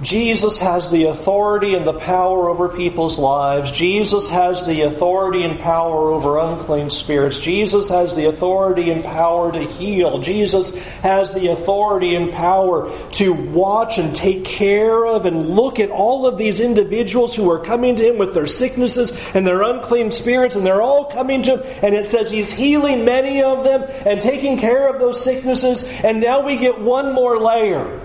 Jesus 0.04 0.60
has 0.60 0.92
the 0.92 1.06
authority 1.06 1.74
and 1.74 1.84
the 1.84 1.98
power 2.00 2.50
over 2.50 2.70
people's 2.70 3.18
lives. 3.18 3.72
Jesus 3.72 4.28
has 4.28 4.64
the 4.64 4.82
authority 4.82 5.42
and 5.42 5.60
power 5.60 6.12
over 6.12 6.38
unclean 6.38 6.92
spirits. 6.92 7.40
Jesus 7.40 7.90
has 7.90 8.14
the 8.14 8.26
authority 8.26 8.92
and 8.92 9.04
power 9.04 9.52
to 9.52 9.60
heal. 9.60 10.20
Jesus 10.20 10.76
has 10.98 11.32
the 11.32 11.48
authority 11.48 12.14
and 12.14 12.32
power 12.32 12.92
to 13.14 13.34
watch 13.34 13.98
and 13.98 14.16
take 14.16 14.46
care 14.46 15.04
of 15.04 15.26
and 15.26 15.50
look 15.50 15.80
at 15.80 15.90
all 15.90 16.28
of 16.28 16.38
these 16.38 16.60
individuals 16.60 17.36
who 17.36 17.50
are 17.50 17.64
coming 17.64 17.96
to 17.96 18.08
him 18.08 18.20
with 18.20 18.36
their 18.36 18.46
sicknesses 18.46 19.12
and 19.34 19.48
their 19.48 19.64
unclean 19.64 20.12
spirits, 20.12 20.56
and 20.56 20.64
they're 20.64 20.82
all 20.82 21.06
coming 21.06 21.42
to 21.42 21.58
him, 21.58 21.80
and 21.82 21.96
it 21.96 22.06
says 22.06 22.30
he's 22.30 22.52
healing 22.52 23.04
many 23.04 23.42
of 23.42 23.64
them 23.64 23.84
and 24.06 24.22
taking 24.22 24.60
care 24.60 24.88
of 24.88 25.00
those 25.00 25.24
sicknesses, 25.24 25.90
and 26.04 26.22
now 26.22 26.46
we 26.46 26.56
get 26.58 26.80
one 26.80 27.16
more 27.16 27.40
layer. 27.40 28.00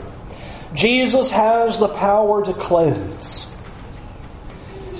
Jesus 0.74 1.30
has 1.30 1.78
the 1.78 1.88
power 1.88 2.44
to 2.44 2.52
cleanse. 2.54 3.54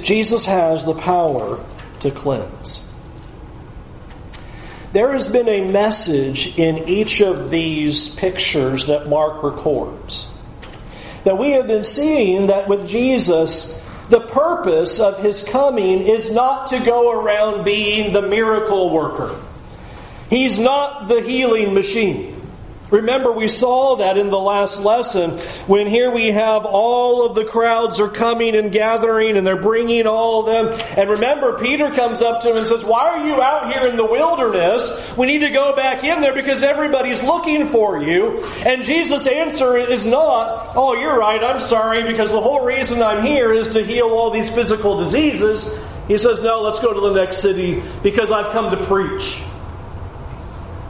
Jesus 0.02 0.45
has 0.45 0.85
the 0.85 0.95
power 0.95 1.64
to 2.00 2.11
cleanse. 2.11 2.88
There 4.93 5.12
has 5.12 5.29
been 5.29 5.49
a 5.49 5.71
message 5.71 6.59
in 6.59 6.88
each 6.88 7.23
of 7.23 7.50
these 7.50 8.09
pictures 8.11 8.87
that 8.87 9.09
Mark 9.09 9.43
records. 9.43 10.29
That 11.25 11.38
we 11.38 11.52
have 11.52 11.67
been 11.67 11.85
seeing 11.85 12.49
that 12.49 12.69
with 12.69 12.87
Jesus, 12.87 13.81
the 14.11 14.21
purpose 14.21 15.00
of 15.00 15.23
his 15.23 15.45
coming 15.45 16.07
is 16.07 16.35
not 16.35 16.69
to 16.69 16.81
go 16.81 17.12
around 17.12 17.64
being 17.64 18.12
the 18.12 18.21
miracle 18.21 18.91
worker. 18.91 19.41
He's 20.29 20.59
not 20.59 21.09
the 21.09 21.23
healing 21.23 21.73
machine. 21.73 22.32
Remember, 22.93 23.33
we 23.33 23.49
saw 23.49 23.97
that 23.97 24.19
in 24.19 24.29
the 24.29 24.39
last 24.39 24.81
lesson 24.81 25.39
when 25.67 25.87
here 25.87 26.11
we 26.11 26.27
have 26.27 26.67
all 26.67 27.25
of 27.25 27.35
the 27.35 27.45
crowds 27.47 27.99
are 27.99 28.09
coming 28.09 28.55
and 28.55 28.71
gathering 28.71 29.39
and 29.39 29.47
they're 29.47 29.61
bringing 29.61 30.07
all 30.07 30.41
of 30.41 30.47
them. 30.47 30.79
And 30.99 31.11
remember, 31.11 31.59
Peter 31.59 31.91
comes 31.91 32.21
up 32.21 32.43
to 32.43 32.51
him 32.51 32.59
and 32.59 32.67
says, 32.67 32.85
Why 32.85 33.09
are 33.09 33.27
you 33.27 33.41
out 33.41 33.73
here 33.73 33.87
in 33.87 33.97
the 33.97 34.05
wilderness? 34.05 35.17
We 35.17 35.27
need 35.27 35.39
to 35.39 35.49
go 35.49 35.75
back 35.75 36.05
in 36.05 36.21
there 36.21 36.35
because 36.35 36.63
everybody's 36.63 37.23
looking 37.23 37.69
for 37.69 38.03
you. 38.03 38.45
And 38.67 38.83
Jesus' 38.83 39.27
answer 39.27 39.79
is 39.79 40.05
not, 40.05 40.75
Oh, 40.77 40.95
you're 40.95 41.19
right, 41.19 41.43
I'm 41.43 41.61
sorry, 41.61 42.03
because 42.03 42.31
the 42.31 42.43
whole 42.43 42.65
reason 42.67 43.03
I'm 43.03 43.25
here 43.25 43.53
is 43.53 43.69
to 43.69 43.83
heal 43.83 44.11
all 44.11 44.31
these 44.31 44.51
physical 44.51 44.99
diseases. 44.99 45.83
He 46.09 46.19
says, 46.19 46.43
No, 46.43 46.61
let's 46.61 46.81
go 46.81 46.93
to 46.93 47.01
the 47.01 47.15
next 47.15 47.39
city 47.39 47.83
because 48.03 48.31
I've 48.31 48.53
come 48.53 48.71
to 48.71 48.85
preach. 48.85 49.43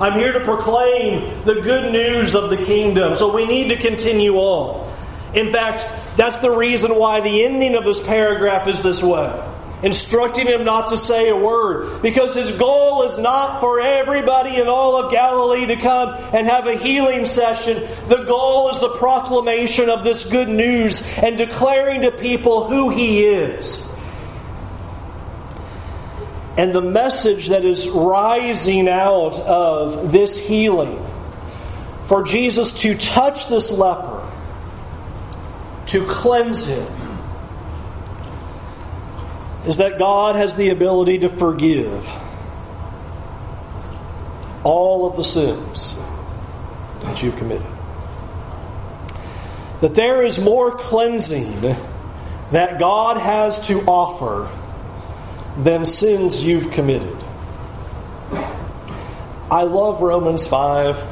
I'm 0.03 0.19
here 0.19 0.33
to 0.33 0.41
proclaim 0.41 1.45
the 1.45 1.61
good 1.61 1.93
news 1.93 2.35
of 2.35 2.51
the 2.51 2.57
kingdom. 2.57 3.17
So 3.17 3.33
we 3.33 3.47
need 3.47 3.69
to 3.69 3.77
continue 3.77 4.35
on. 4.35 4.93
In 5.33 5.53
fact, 5.53 5.87
that's 6.17 6.39
the 6.39 6.51
reason 6.51 6.97
why 6.97 7.21
the 7.21 7.45
ending 7.45 7.77
of 7.77 7.85
this 7.85 8.05
paragraph 8.05 8.67
is 8.67 8.83
this 8.83 9.01
way 9.01 9.49
instructing 9.85 10.47
him 10.47 10.65
not 10.65 10.89
to 10.89 10.97
say 10.97 11.29
a 11.29 11.37
word 11.37 12.03
because 12.03 12.35
his 12.35 12.53
goal 12.53 13.03
is 13.03 13.19
not 13.19 13.61
for 13.61 13.81
everybody 13.81 14.61
in 14.61 14.69
all 14.69 14.97
of 14.97 15.11
Galilee 15.11 15.67
to 15.67 15.77
come 15.77 16.15
and 16.33 16.47
have 16.47 16.69
a 16.69 16.77
healing 16.77 17.27
session. 17.27 17.83
The 18.09 18.25
goal 18.25 18.71
is 18.71 18.79
the 18.79 18.97
proclamation 18.97 19.91
of 19.91 20.05
this 20.05 20.25
good 20.25 20.49
news 20.49 21.05
and 21.19 21.37
declaring 21.37 22.03
to 22.03 22.13
people 22.13 22.69
who 22.69 22.91
he 22.91 23.25
is 23.25 23.92
and 26.57 26.75
the 26.75 26.83
message 26.83 27.49
that 27.49 27.65
is 27.65 27.89
rising 27.89 28.89
out 28.89 29.39
of 29.39 30.13
this 30.13 30.37
healing 30.37 31.03
for 32.05 32.23
Jesus 32.23 32.83
to 32.83 32.97
touch 32.97 33.49
this 33.49 33.71
leper, 33.71 34.29
to 35.87 36.05
cleanse 36.07 36.67
him, 36.67 36.87
is 39.67 39.79
that 39.79 39.99
God 39.99 40.37
has 40.37 40.55
the 40.55 40.71
ability 40.71 41.21
to 41.21 41.29
forgive 41.31 42.11
all 44.65 45.07
of 45.07 45.17
the 45.17 45.25
sins 45.25 45.97
that 47.03 47.23
you've 47.23 47.37
committed. 47.37 47.67
That 49.81 49.95
there 49.95 50.23
is 50.25 50.39
more 50.39 50.73
cleansing 50.73 51.61
that 52.51 52.79
God 52.79 53.17
has 53.17 53.67
to 53.69 53.81
offer 53.83 54.51
than 55.57 55.85
sins 55.87 56.45
you've 56.45 56.71
committed. 56.71 57.17
I 59.51 59.65
love 59.65 60.01
Romans 60.01 60.47
5. 60.47 61.03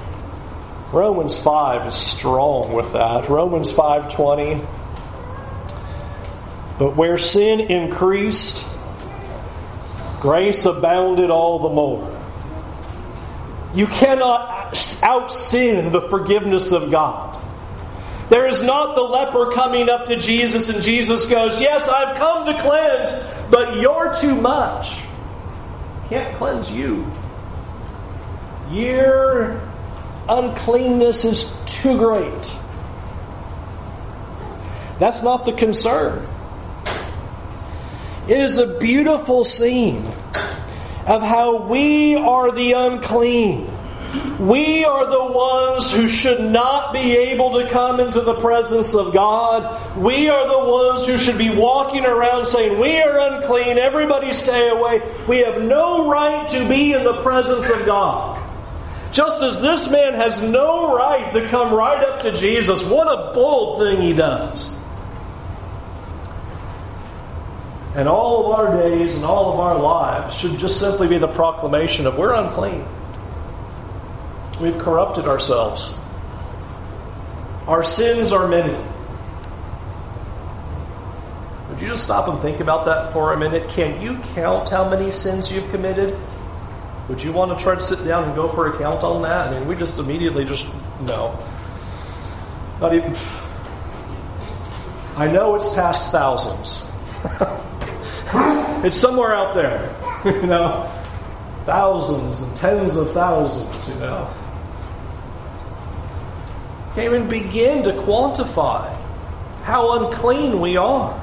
Romans 0.93 1.37
5 1.37 1.89
is 1.89 1.95
strong 1.95 2.73
with 2.73 2.93
that. 2.95 3.29
Romans 3.29 3.71
5:20 3.71 4.65
But 6.79 6.97
where 6.97 7.19
sin 7.19 7.61
increased, 7.61 8.67
grace 10.21 10.65
abounded 10.65 11.31
all 11.31 11.59
the 11.59 11.69
more. 11.69 12.17
You 13.75 13.87
cannot 13.87 14.77
out 15.03 15.31
sin 15.31 15.93
the 15.93 16.01
forgiveness 16.09 16.73
of 16.73 16.91
God. 16.91 17.39
There 18.31 18.47
is 18.47 18.63
not 18.63 18.95
the 18.95 19.03
leper 19.03 19.51
coming 19.51 19.89
up 19.89 20.07
to 20.07 20.17
Jesus 20.17 20.69
and 20.69 20.81
Jesus 20.81 21.27
goes, 21.27 21.61
Yes, 21.61 21.89
I've 21.89 22.17
come 22.17 22.47
to 22.47 22.59
cleanse, 22.61 23.11
but 23.51 23.77
you're 23.77 24.15
too 24.21 24.35
much. 24.35 24.97
Can't 26.09 26.37
cleanse 26.37 26.71
you. 26.71 27.11
Your 28.71 29.61
uncleanness 30.29 31.25
is 31.25 31.57
too 31.67 31.99
great. 31.99 32.57
That's 34.99 35.23
not 35.23 35.47
the 35.47 35.53
concern. 35.53 36.27
It 38.29 38.39
is 38.39 38.59
a 38.59 38.79
beautiful 38.79 39.45
scene 39.45 40.05
of 41.07 41.23
how 41.23 41.63
we 41.63 42.15
are 42.15 42.53
the 42.53 42.73
unclean 42.73 43.70
we 44.41 44.85
are 44.85 45.09
the 45.09 45.33
ones 45.33 45.93
who 45.93 46.09
should 46.09 46.41
not 46.41 46.93
be 46.93 47.17
able 47.17 47.61
to 47.61 47.69
come 47.69 48.01
into 48.01 48.21
the 48.21 48.35
presence 48.35 48.95
of 48.95 49.13
God. 49.13 49.97
We 49.97 50.29
are 50.29 50.49
the 50.49 50.71
ones 50.71 51.07
who 51.07 51.19
should 51.19 51.39
be 51.39 51.51
walking 51.51 52.05
around 52.05 52.47
saying, 52.47 52.81
We 52.81 53.01
are 53.03 53.35
unclean, 53.35 53.79
everybody 53.79 54.33
stay 54.33 54.69
away. 54.69 55.03
We 55.29 55.39
have 55.39 55.63
no 55.63 56.11
right 56.11 56.49
to 56.49 56.69
be 56.69 56.93
in 56.93 57.05
the 57.05 57.23
presence 57.23 57.69
of 57.71 57.87
God. 57.87 58.39
Just 59.13 59.43
as 59.43 59.61
this 59.61 59.91
man 59.91 60.15
has 60.15 60.43
no 60.43 60.97
right 60.97 61.31
to 61.33 61.47
come 61.49 61.75
right 61.75 62.03
up 62.03 62.23
to 62.23 62.33
Jesus, 62.33 62.83
what 62.89 63.07
a 63.07 63.33
bold 63.33 63.81
thing 63.81 64.01
he 64.01 64.13
does. 64.13 64.75
And 67.95 68.09
all 68.09 68.47
of 68.47 68.59
our 68.59 68.83
days 68.83 69.17
and 69.17 69.25
all 69.25 69.53
of 69.53 69.61
our 69.61 69.79
lives 69.79 70.37
should 70.37 70.59
just 70.59 70.79
simply 70.81 71.09
be 71.09 71.19
the 71.19 71.29
proclamation 71.29 72.07
of 72.07 72.17
we're 72.17 72.35
unclean. 72.35 72.85
We've 74.61 74.77
corrupted 74.77 75.25
ourselves. 75.25 75.99
Our 77.67 77.83
sins 77.83 78.31
are 78.31 78.47
many. 78.47 78.77
Would 81.71 81.81
you 81.81 81.89
just 81.89 82.05
stop 82.05 82.29
and 82.29 82.39
think 82.43 82.61
about 82.61 82.85
that 82.85 83.15
for 83.15 83.33
a 83.33 83.39
minute? 83.39 83.71
Can 83.71 84.03
you 84.03 84.19
count 84.35 84.69
how 84.69 84.91
many 84.91 85.13
sins 85.13 85.51
you've 85.51 85.71
committed? 85.71 86.15
Would 87.09 87.23
you 87.23 87.33
want 87.33 87.57
to 87.57 87.63
try 87.63 87.75
to 87.75 87.81
sit 87.81 88.05
down 88.07 88.25
and 88.25 88.35
go 88.35 88.49
for 88.49 88.67
a 88.67 88.77
count 88.77 89.03
on 89.03 89.23
that? 89.23 89.49
I 89.49 89.59
mean, 89.59 89.67
we 89.67 89.77
just 89.77 89.99
immediately 89.99 90.45
just, 90.45 90.67
no. 91.01 91.43
Not 92.83 92.93
even. 92.95 93.17
I 95.17 95.27
know 95.27 95.55
it's 95.55 95.75
past 95.75 96.13
thousands. 96.13 96.87
it's 98.85 98.97
somewhere 98.97 99.33
out 99.33 99.55
there, 99.55 99.95
you 100.27 100.47
know. 100.47 100.93
Thousands 101.65 102.43
and 102.43 102.57
tens 102.57 102.97
of 102.97 103.13
thousands, 103.13 103.89
you 103.89 103.95
know 104.01 104.31
can't 107.01 107.15
even 107.15 107.29
begin 107.29 107.83
to 107.85 107.93
quantify 107.93 108.95
how 109.63 110.05
unclean 110.05 110.61
we 110.61 110.77
are. 110.77 111.19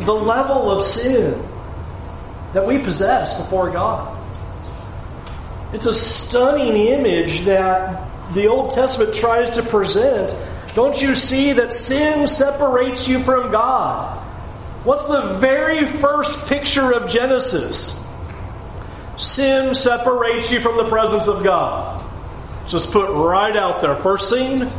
The 0.00 0.12
level 0.12 0.68
of 0.70 0.84
sin 0.84 1.46
that 2.52 2.66
we 2.66 2.78
possess 2.78 3.40
before 3.40 3.70
God. 3.70 4.16
It's 5.72 5.86
a 5.86 5.94
stunning 5.94 6.74
image 6.74 7.42
that 7.42 8.32
the 8.32 8.48
Old 8.48 8.72
Testament 8.72 9.14
tries 9.14 9.50
to 9.50 9.62
present. 9.62 10.34
Don't 10.74 11.00
you 11.00 11.14
see 11.14 11.52
that 11.52 11.72
sin 11.72 12.26
separates 12.26 13.06
you 13.06 13.22
from 13.22 13.52
God? 13.52 14.18
What's 14.82 15.06
the 15.06 15.34
very 15.34 15.86
first 15.86 16.48
picture 16.48 16.92
of 16.92 17.08
Genesis? 17.08 18.04
Sin 19.18 19.72
separates 19.74 20.50
you 20.50 20.60
from 20.60 20.78
the 20.78 20.88
presence 20.88 21.28
of 21.28 21.44
God. 21.44 21.99
Just 22.70 22.92
put 22.92 23.10
right 23.10 23.56
out 23.56 23.80
there. 23.80 23.96
First 23.96 24.30
scene, 24.30 24.70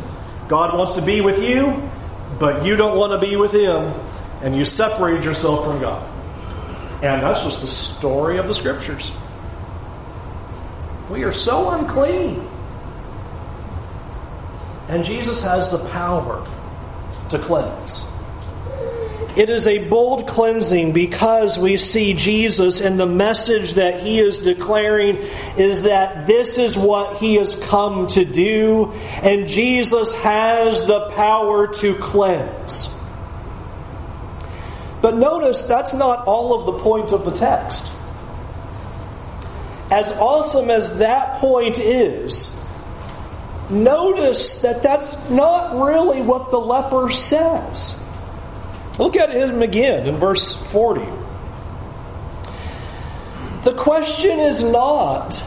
God 0.48 0.76
wants 0.76 0.94
to 0.94 1.02
be 1.02 1.20
with 1.20 1.42
you, 1.42 1.90
but 2.38 2.64
you 2.64 2.74
don't 2.74 2.96
want 2.96 3.12
to 3.12 3.18
be 3.18 3.36
with 3.36 3.52
Him, 3.52 3.92
and 4.42 4.56
you 4.56 4.64
separated 4.64 5.24
yourself 5.24 5.64
from 5.64 5.80
God. 5.80 6.08
And 7.02 7.22
that's 7.22 7.42
just 7.42 7.60
the 7.60 7.68
story 7.68 8.38
of 8.38 8.48
the 8.48 8.54
Scriptures. 8.54 9.12
We 11.10 11.24
are 11.24 11.32
so 11.34 11.70
unclean. 11.70 12.48
And 14.88 15.04
Jesus 15.04 15.42
has 15.42 15.70
the 15.70 15.78
power 15.90 16.46
to 17.28 17.38
cleanse. 17.38 18.11
It 19.34 19.48
is 19.48 19.66
a 19.66 19.88
bold 19.88 20.28
cleansing 20.28 20.92
because 20.92 21.58
we 21.58 21.78
see 21.78 22.12
Jesus 22.12 22.82
and 22.82 23.00
the 23.00 23.06
message 23.06 23.74
that 23.74 24.00
he 24.00 24.18
is 24.18 24.40
declaring 24.40 25.16
is 25.56 25.82
that 25.82 26.26
this 26.26 26.58
is 26.58 26.76
what 26.76 27.16
he 27.16 27.36
has 27.36 27.58
come 27.58 28.08
to 28.08 28.26
do 28.26 28.92
and 29.22 29.48
Jesus 29.48 30.14
has 30.16 30.86
the 30.86 31.08
power 31.12 31.72
to 31.76 31.94
cleanse. 31.94 32.94
But 35.00 35.16
notice 35.16 35.62
that's 35.62 35.94
not 35.94 36.26
all 36.26 36.60
of 36.60 36.66
the 36.66 36.78
point 36.84 37.12
of 37.12 37.24
the 37.24 37.32
text. 37.32 37.90
As 39.90 40.10
awesome 40.18 40.68
as 40.68 40.98
that 40.98 41.40
point 41.40 41.78
is, 41.78 42.54
notice 43.70 44.60
that 44.60 44.82
that's 44.82 45.30
not 45.30 45.82
really 45.82 46.20
what 46.20 46.50
the 46.50 46.58
leper 46.58 47.10
says. 47.10 48.01
Look 48.98 49.16
at 49.16 49.30
him 49.30 49.62
again 49.62 50.06
in 50.06 50.16
verse 50.16 50.62
40. 50.70 51.06
The 53.64 53.74
question 53.74 54.40
is 54.40 54.62
not, 54.62 55.42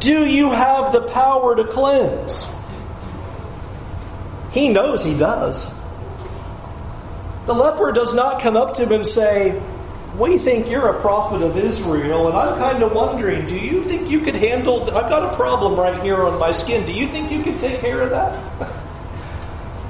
do 0.00 0.24
you 0.24 0.50
have 0.50 0.92
the 0.92 1.02
power 1.08 1.56
to 1.56 1.64
cleanse? 1.64 2.50
He 4.52 4.68
knows 4.68 5.04
he 5.04 5.16
does. 5.16 5.70
The 7.46 7.54
leper 7.54 7.92
does 7.92 8.14
not 8.14 8.40
come 8.40 8.56
up 8.56 8.74
to 8.74 8.84
him 8.84 8.92
and 8.92 9.06
say, 9.06 9.60
We 10.16 10.38
think 10.38 10.70
you're 10.70 10.88
a 10.88 11.00
prophet 11.00 11.42
of 11.42 11.56
Israel, 11.56 12.28
and 12.28 12.36
I'm 12.36 12.58
kind 12.58 12.82
of 12.82 12.92
wondering, 12.92 13.46
do 13.46 13.56
you 13.56 13.84
think 13.84 14.10
you 14.10 14.20
could 14.20 14.36
handle? 14.36 14.82
I've 14.84 15.10
got 15.10 15.32
a 15.32 15.36
problem 15.36 15.78
right 15.78 16.02
here 16.02 16.22
on 16.24 16.38
my 16.38 16.52
skin. 16.52 16.86
Do 16.86 16.92
you 16.92 17.08
think 17.08 17.30
you 17.30 17.42
could 17.42 17.58
take 17.58 17.80
care 17.80 18.02
of 18.02 18.10
that? 18.10 18.74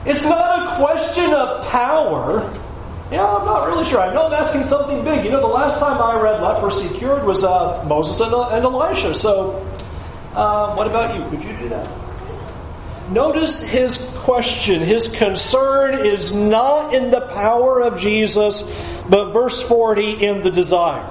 It's 0.06 0.24
not 0.24 0.62
a 0.62 0.82
question 0.82 1.34
of 1.34 1.66
power. 1.66 2.50
Yeah, 3.10 3.24
I'm 3.24 3.46
not 3.46 3.66
really 3.66 3.84
sure. 3.84 4.00
I 4.00 4.12
know 4.12 4.26
I'm 4.26 4.34
asking 4.34 4.64
something 4.64 5.02
big. 5.02 5.24
You 5.24 5.30
know, 5.30 5.40
the 5.40 5.46
last 5.46 5.80
time 5.80 6.00
I 6.00 6.20
read 6.20 6.42
leprosy 6.42 6.94
cured 6.98 7.24
was 7.24 7.42
uh, 7.42 7.82
Moses 7.86 8.20
and, 8.20 8.34
and, 8.34 8.64
Elisha. 8.64 9.14
So, 9.14 9.64
uh, 10.34 10.74
what 10.74 10.86
about 10.86 11.16
you? 11.16 11.24
Could 11.30 11.42
you 11.42 11.56
do 11.56 11.68
that? 11.70 11.88
Notice 13.10 13.62
his 13.62 14.10
question. 14.18 14.80
His 14.80 15.08
concern 15.08 16.04
is 16.04 16.34
not 16.34 16.94
in 16.94 17.10
the 17.10 17.22
power 17.22 17.80
of 17.80 17.98
Jesus, 17.98 18.70
but 19.08 19.32
verse 19.32 19.62
40 19.62 20.26
in 20.26 20.42
the 20.42 20.50
desire. 20.50 21.08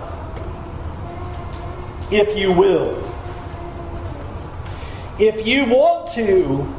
If 2.11 2.37
you 2.37 2.51
will. 2.51 3.03
If 5.17 5.47
you 5.47 5.65
want 5.65 6.11
to, 6.13 6.71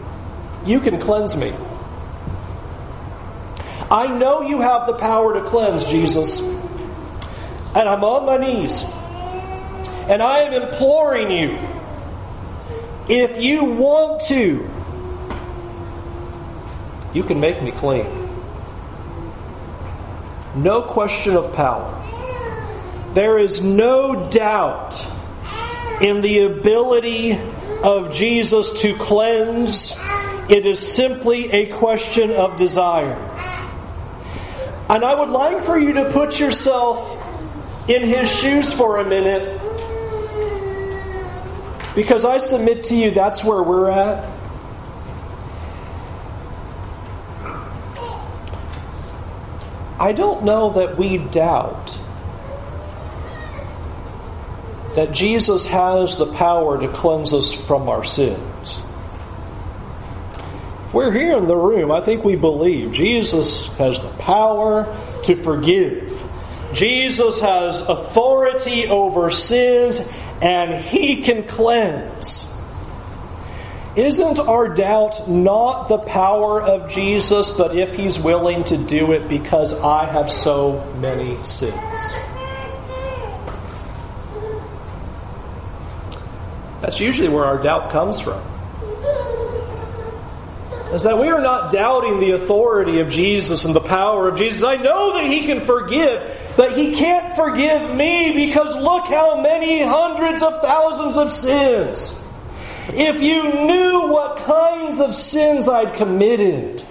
you 0.65 0.79
can 0.79 1.01
cleanse 1.01 1.37
me. 1.37 1.53
I 3.91 4.07
know 4.07 4.43
you 4.43 4.61
have 4.61 4.87
the 4.87 4.95
power 4.95 5.35
to 5.35 5.43
cleanse, 5.43 5.85
Jesus. 5.85 6.41
And 6.41 7.89
I'm 7.89 8.05
on 8.05 8.27
my 8.27 8.37
knees. 8.37 8.83
And 10.09 10.23
I 10.23 10.41
am 10.41 10.63
imploring 10.63 11.31
you. 11.31 11.59
If 13.09 13.43
you 13.43 13.65
want 13.65 14.23
to, 14.29 14.69
you 17.15 17.23
can 17.23 17.41
make 17.41 17.63
me 17.63 17.71
clean. 17.71 18.07
No 20.55 20.83
question 20.83 21.37
of 21.37 21.55
power. 21.55 21.95
There 23.15 23.39
is 23.39 23.63
no 23.63 24.29
doubt 24.29 25.11
in 26.03 26.21
the 26.21 26.41
ability 26.41 27.39
of 27.83 28.13
Jesus 28.13 28.83
to 28.83 28.95
cleanse. 28.97 29.97
It 30.51 30.67
is 30.67 30.79
simply 30.79 31.51
a 31.53 31.67
question 31.73 32.33
of 32.33 32.57
desire. 32.57 33.17
And 34.89 35.05
I 35.05 35.15
would 35.15 35.29
like 35.29 35.63
for 35.65 35.79
you 35.79 35.93
to 35.95 36.11
put 36.11 36.41
yourself 36.41 37.17
in 37.89 38.07
his 38.07 38.31
shoes 38.35 38.73
for 38.73 38.99
a 38.99 39.05
minute. 39.05 39.61
Because 41.95 42.25
I 42.25 42.39
submit 42.39 42.85
to 42.85 42.95
you 42.95 43.11
that's 43.11 43.45
where 43.45 43.63
we're 43.63 43.91
at. 43.91 44.25
I 50.01 50.13
don't 50.13 50.45
know 50.45 50.75
that 50.75 50.97
we 50.97 51.19
doubt 51.19 51.99
that 54.95 55.13
Jesus 55.13 55.67
has 55.67 56.17
the 56.17 56.33
power 56.33 56.81
to 56.81 56.89
cleanse 56.89 57.35
us 57.35 57.53
from 57.53 57.89
our 57.89 58.05
sins. 58.05 58.58
We're 60.93 61.13
here 61.13 61.37
in 61.37 61.47
the 61.47 61.57
room, 61.57 61.93
I 61.93 62.01
think 62.01 62.25
we 62.25 62.37
believe 62.37 62.93
Jesus 62.93 63.67
has 63.77 64.01
the 64.01 64.09
power 64.09 64.87
to 65.25 65.35
forgive. 65.35 66.15
Jesus 66.73 67.41
has 67.41 67.83
authority 67.83 68.87
over 68.87 69.31
sins 69.31 70.01
and 70.41 70.83
he 70.83 71.23
can 71.23 71.45
cleanse. 71.45 72.51
Isn't 73.97 74.39
our 74.39 74.75
doubt 74.75 75.29
not 75.29 75.89
the 75.89 75.99
power 75.99 76.63
of 76.63 76.91
Jesus, 76.91 77.51
but 77.51 77.77
if 77.77 77.95
he's 77.95 78.19
willing 78.19 78.65
to 78.65 78.79
do 78.79 79.13
it 79.13 79.29
because 79.29 79.79
I 79.79 80.07
have 80.07 80.31
so 80.31 80.91
many 81.01 81.43
sins? 81.45 82.13
That's 86.81 86.99
usually 86.99 87.29
where 87.29 87.45
our 87.45 87.61
doubt 87.61 87.91
comes 87.91 88.21
from 88.21 88.58
is 90.93 91.03
that 91.03 91.19
we 91.19 91.29
are 91.29 91.41
not 91.41 91.71
doubting 91.71 92.19
the 92.19 92.31
authority 92.31 93.01
of 93.01 93.09
Jesus 93.11 93.65
and 93.65 93.75
the 93.75 93.81
power 93.81 94.29
of 94.29 94.39
Jesus. 94.39 94.65
I 94.65 94.77
know 94.77 95.15
that 95.15 95.31
He 95.31 95.43
can 95.43 95.61
forgive, 95.61 96.55
but 96.57 96.77
He 96.77 96.95
can't 96.95 97.37
forgive 97.37 97.95
me 97.95 98.33
because 98.35 98.75
look 98.75 99.07
how 99.07 99.41
many 99.41 99.83
hundreds 99.83 100.43
of 100.43 100.63
thousands 100.63 101.19
of 101.19 101.33
sins. 101.33 102.25
If 102.89 103.21
you 103.21 103.67
knew 103.67 104.09
what 104.09 104.39
kinds 104.39 104.99
of 104.99 105.15
sins 105.15 105.69
I'd 105.69 105.95
committed, 105.95 106.83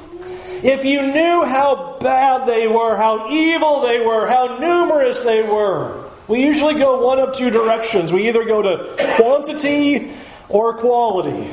if 0.64 0.86
you 0.86 1.02
knew 1.02 1.44
how 1.44 1.98
bad 2.00 2.48
they 2.48 2.68
were, 2.68 2.96
how 2.96 3.32
evil 3.32 3.82
they 3.82 4.00
were, 4.06 4.28
how 4.28 4.58
numerous 4.60 5.22
they 5.22 5.42
were, 5.42 6.04
we 6.28 6.44
usually 6.44 6.76
go 6.76 7.04
one 7.04 7.20
of 7.20 7.36
two 7.36 7.50
directions. 7.50 8.14
We 8.14 8.28
either 8.28 8.46
go 8.46 8.62
to 8.62 9.16
quantity 9.16 10.14
or 10.50 10.78
quality. 10.78 11.52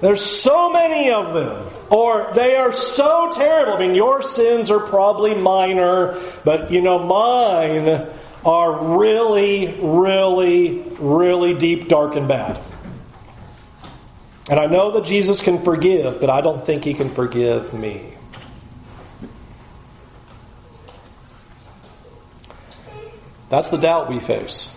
There's 0.00 0.24
so 0.24 0.70
many 0.70 1.10
of 1.10 1.32
them. 1.32 1.66
Or 1.90 2.30
they 2.34 2.56
are 2.56 2.72
so 2.72 3.32
terrible. 3.32 3.74
I 3.74 3.78
mean, 3.78 3.94
your 3.94 4.22
sins 4.22 4.70
are 4.70 4.80
probably 4.80 5.34
minor, 5.34 6.20
but 6.44 6.70
you 6.70 6.82
know, 6.82 6.98
mine 6.98 8.08
are 8.44 8.96
really, 8.98 9.78
really, 9.80 10.82
really 10.98 11.54
deep, 11.54 11.88
dark, 11.88 12.16
and 12.16 12.28
bad. 12.28 12.62
And 14.48 14.60
I 14.60 14.66
know 14.66 14.92
that 14.92 15.04
Jesus 15.04 15.40
can 15.40 15.62
forgive, 15.64 16.20
but 16.20 16.30
I 16.30 16.40
don't 16.40 16.64
think 16.64 16.84
he 16.84 16.94
can 16.94 17.12
forgive 17.12 17.72
me. 17.72 18.12
That's 23.48 23.70
the 23.70 23.78
doubt 23.78 24.08
we 24.08 24.20
face. 24.20 24.75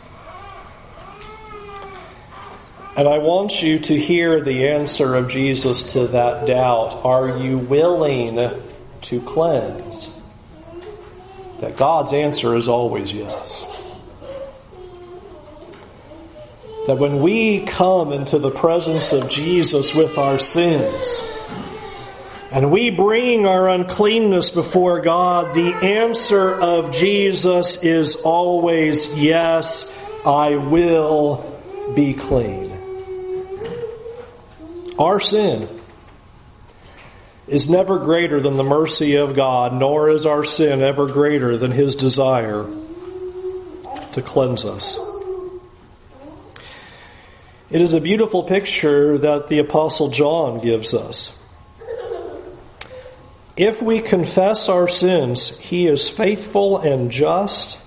And 3.00 3.08
I 3.08 3.20
want 3.20 3.64
you 3.64 3.80
to 3.80 3.98
hear 3.98 4.42
the 4.42 4.68
answer 4.68 5.16
of 5.16 5.30
Jesus 5.30 5.94
to 5.94 6.08
that 6.08 6.46
doubt. 6.46 7.06
Are 7.06 7.38
you 7.38 7.58
willing 7.58 8.36
to 9.04 9.22
cleanse? 9.22 10.14
That 11.62 11.78
God's 11.78 12.12
answer 12.12 12.58
is 12.58 12.68
always 12.68 13.14
yes. 13.14 13.64
That 16.88 16.98
when 16.98 17.22
we 17.22 17.66
come 17.66 18.12
into 18.12 18.38
the 18.38 18.52
presence 18.52 19.14
of 19.14 19.30
Jesus 19.30 19.96
with 19.96 20.18
our 20.18 20.38
sins, 20.38 21.26
and 22.52 22.70
we 22.70 22.90
bring 22.90 23.48
our 23.48 23.70
uncleanness 23.70 24.50
before 24.50 25.00
God, 25.00 25.56
the 25.56 25.74
answer 25.74 26.54
of 26.54 26.92
Jesus 26.92 27.82
is 27.82 28.18
always 28.18 29.18
yes, 29.18 29.98
I 30.26 30.58
will 30.58 31.46
be 31.96 32.14
clean. 32.14 32.69
Our 35.00 35.22
sin 35.22 35.70
is 37.48 37.70
never 37.70 38.00
greater 38.00 38.42
than 38.42 38.58
the 38.58 38.66
mercy 38.66 39.16
of 39.16 39.34
God, 39.34 39.74
nor 39.74 40.10
is 40.10 40.26
our 40.26 40.44
sin 40.44 40.82
ever 40.82 41.08
greater 41.08 41.58
than 41.58 41.72
His 41.72 41.96
desire 41.96 42.66
to 44.12 44.22
cleanse 44.22 44.66
us. 44.66 45.00
It 47.72 47.80
is 47.80 47.94
a 47.94 48.02
beautiful 48.02 48.44
picture 48.44 49.18
that 49.20 49.48
the 49.48 49.60
Apostle 49.60 50.10
John 50.10 50.60
gives 50.60 50.94
us. 50.94 51.42
If 53.56 53.82
we 53.82 54.02
confess 54.02 54.68
our 54.68 54.90
sins, 54.90 55.58
He 55.60 55.88
is 55.88 56.10
faithful 56.10 56.78
and 56.78 57.10
just 57.10 57.80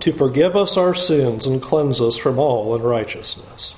to 0.00 0.12
forgive 0.12 0.54
us 0.54 0.76
our 0.76 0.94
sins 0.94 1.46
and 1.46 1.62
cleanse 1.62 2.00
us 2.00 2.18
from 2.18 2.38
all 2.38 2.74
unrighteousness. 2.74 3.74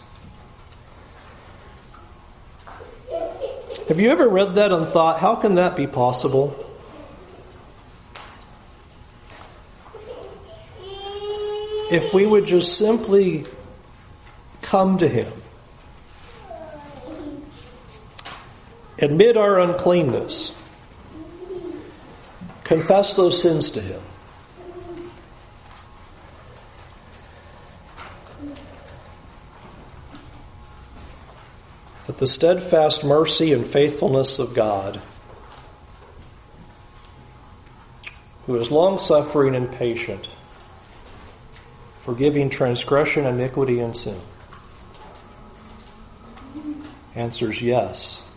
Have 3.88 4.00
you 4.00 4.08
ever 4.08 4.26
read 4.26 4.54
that 4.54 4.72
and 4.72 4.86
thought, 4.86 5.20
how 5.20 5.36
can 5.36 5.56
that 5.56 5.76
be 5.76 5.86
possible? 5.86 6.58
If 11.90 12.14
we 12.14 12.24
would 12.24 12.46
just 12.46 12.78
simply 12.78 13.44
come 14.62 14.96
to 14.98 15.06
Him, 15.06 15.30
admit 18.98 19.36
our 19.36 19.60
uncleanness, 19.60 20.54
confess 22.64 23.12
those 23.12 23.40
sins 23.40 23.70
to 23.72 23.82
Him. 23.82 24.00
That 32.06 32.18
the 32.18 32.26
steadfast 32.26 33.02
mercy 33.02 33.52
and 33.52 33.66
faithfulness 33.66 34.38
of 34.38 34.54
God, 34.54 35.00
who 38.46 38.56
is 38.56 38.70
long 38.70 38.98
suffering 38.98 39.54
and 39.54 39.72
patient, 39.72 40.28
forgiving 42.04 42.50
transgression, 42.50 43.24
iniquity, 43.24 43.80
and 43.80 43.96
sin, 43.96 44.20
answers 47.14 47.62
yes, 47.62 48.28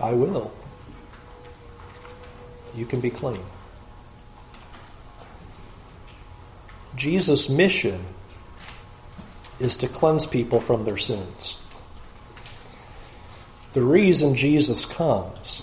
I 0.00 0.12
will. 0.12 0.50
You 2.74 2.86
can 2.86 3.00
be 3.00 3.10
clean. 3.10 3.44
Jesus' 6.96 7.48
mission 7.48 8.04
is 9.60 9.76
to 9.76 9.88
cleanse 9.88 10.26
people 10.26 10.60
from 10.60 10.84
their 10.84 10.96
sins. 10.96 11.59
The 13.72 13.82
reason 13.82 14.34
Jesus 14.34 14.84
comes, 14.84 15.62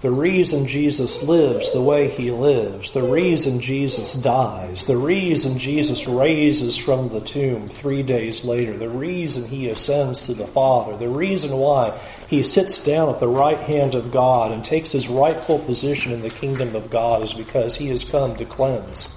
the 0.00 0.10
reason 0.10 0.66
Jesus 0.66 1.22
lives 1.22 1.72
the 1.72 1.80
way 1.80 2.10
he 2.10 2.30
lives, 2.30 2.90
the 2.90 3.02
reason 3.02 3.60
Jesus 3.60 4.14
dies, 4.14 4.84
the 4.84 4.96
reason 4.96 5.58
Jesus 5.58 6.08
raises 6.08 6.76
from 6.76 7.10
the 7.10 7.20
tomb 7.20 7.68
three 7.68 8.02
days 8.02 8.44
later, 8.44 8.76
the 8.76 8.88
reason 8.88 9.46
he 9.46 9.68
ascends 9.68 10.26
to 10.26 10.34
the 10.34 10.48
Father, 10.48 10.96
the 10.96 11.08
reason 11.08 11.56
why 11.56 11.98
he 12.28 12.42
sits 12.42 12.84
down 12.84 13.08
at 13.08 13.20
the 13.20 13.28
right 13.28 13.60
hand 13.60 13.94
of 13.94 14.10
God 14.10 14.50
and 14.50 14.64
takes 14.64 14.90
his 14.92 15.08
rightful 15.08 15.60
position 15.60 16.12
in 16.12 16.22
the 16.22 16.30
kingdom 16.30 16.74
of 16.74 16.90
God 16.90 17.22
is 17.22 17.32
because 17.32 17.76
he 17.76 17.86
has 17.88 18.04
come 18.04 18.34
to 18.36 18.44
cleanse 18.44 19.14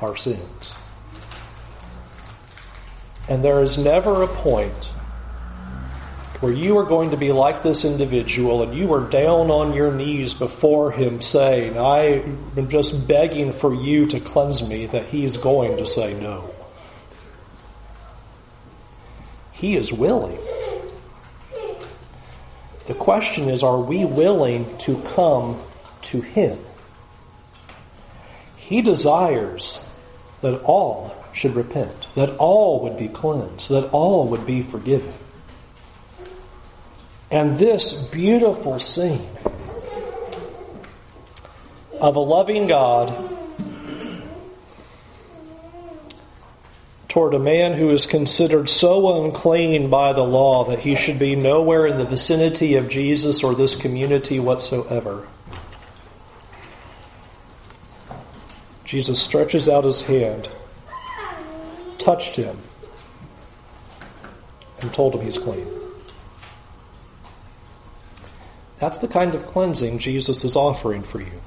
our 0.00 0.16
sins. 0.16 0.74
And 3.28 3.44
there 3.44 3.62
is 3.62 3.78
never 3.78 4.22
a 4.22 4.26
point 4.26 4.90
where 6.44 6.52
you 6.52 6.76
are 6.76 6.84
going 6.84 7.08
to 7.08 7.16
be 7.16 7.32
like 7.32 7.62
this 7.62 7.86
individual 7.86 8.62
and 8.62 8.76
you 8.76 8.92
are 8.92 9.08
down 9.08 9.50
on 9.50 9.72
your 9.72 9.90
knees 9.90 10.34
before 10.34 10.92
him 10.92 11.22
saying, 11.22 11.78
I 11.78 12.22
am 12.54 12.68
just 12.68 13.08
begging 13.08 13.50
for 13.50 13.72
you 13.72 14.04
to 14.08 14.20
cleanse 14.20 14.62
me, 14.62 14.84
that 14.88 15.06
he's 15.06 15.38
going 15.38 15.78
to 15.78 15.86
say 15.86 16.12
no. 16.20 16.54
He 19.52 19.74
is 19.74 19.90
willing. 19.90 20.38
The 22.88 22.94
question 22.94 23.48
is, 23.48 23.62
are 23.62 23.80
we 23.80 24.04
willing 24.04 24.76
to 24.80 25.00
come 25.14 25.58
to 26.02 26.20
him? 26.20 26.58
He 28.56 28.82
desires 28.82 29.82
that 30.42 30.60
all 30.60 31.16
should 31.32 31.54
repent, 31.54 32.06
that 32.16 32.36
all 32.36 32.82
would 32.82 32.98
be 32.98 33.08
cleansed, 33.08 33.70
that 33.70 33.88
all 33.92 34.28
would 34.28 34.44
be 34.44 34.60
forgiven. 34.60 35.14
And 37.34 37.58
this 37.58 37.94
beautiful 38.10 38.78
scene 38.78 39.26
of 42.00 42.14
a 42.14 42.20
loving 42.20 42.68
God 42.68 43.36
toward 47.08 47.34
a 47.34 47.40
man 47.40 47.72
who 47.72 47.90
is 47.90 48.06
considered 48.06 48.68
so 48.68 49.24
unclean 49.24 49.90
by 49.90 50.12
the 50.12 50.22
law 50.22 50.66
that 50.66 50.78
he 50.78 50.94
should 50.94 51.18
be 51.18 51.34
nowhere 51.34 51.88
in 51.88 51.98
the 51.98 52.04
vicinity 52.04 52.76
of 52.76 52.88
Jesus 52.88 53.42
or 53.42 53.56
this 53.56 53.74
community 53.74 54.38
whatsoever. 54.38 55.26
Jesus 58.84 59.20
stretches 59.20 59.68
out 59.68 59.82
his 59.82 60.02
hand, 60.02 60.48
touched 61.98 62.36
him, 62.36 62.56
and 64.80 64.94
told 64.94 65.16
him 65.16 65.22
he's 65.22 65.36
clean. 65.36 65.83
That's 68.78 68.98
the 68.98 69.08
kind 69.08 69.34
of 69.34 69.46
cleansing 69.46 69.98
Jesus 69.98 70.44
is 70.44 70.56
offering 70.56 71.02
for 71.02 71.20
you. 71.20 71.40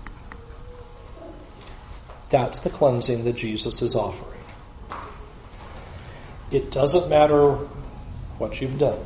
That's 2.30 2.60
the 2.60 2.70
cleansing 2.70 3.24
that 3.26 3.36
Jesus 3.36 3.82
is 3.82 3.96
offering. 3.96 4.42
It 6.52 6.72
doesn't 6.72 7.10
matter 7.10 7.52
what 8.38 8.62
you've 8.62 8.80
done, 8.80 9.04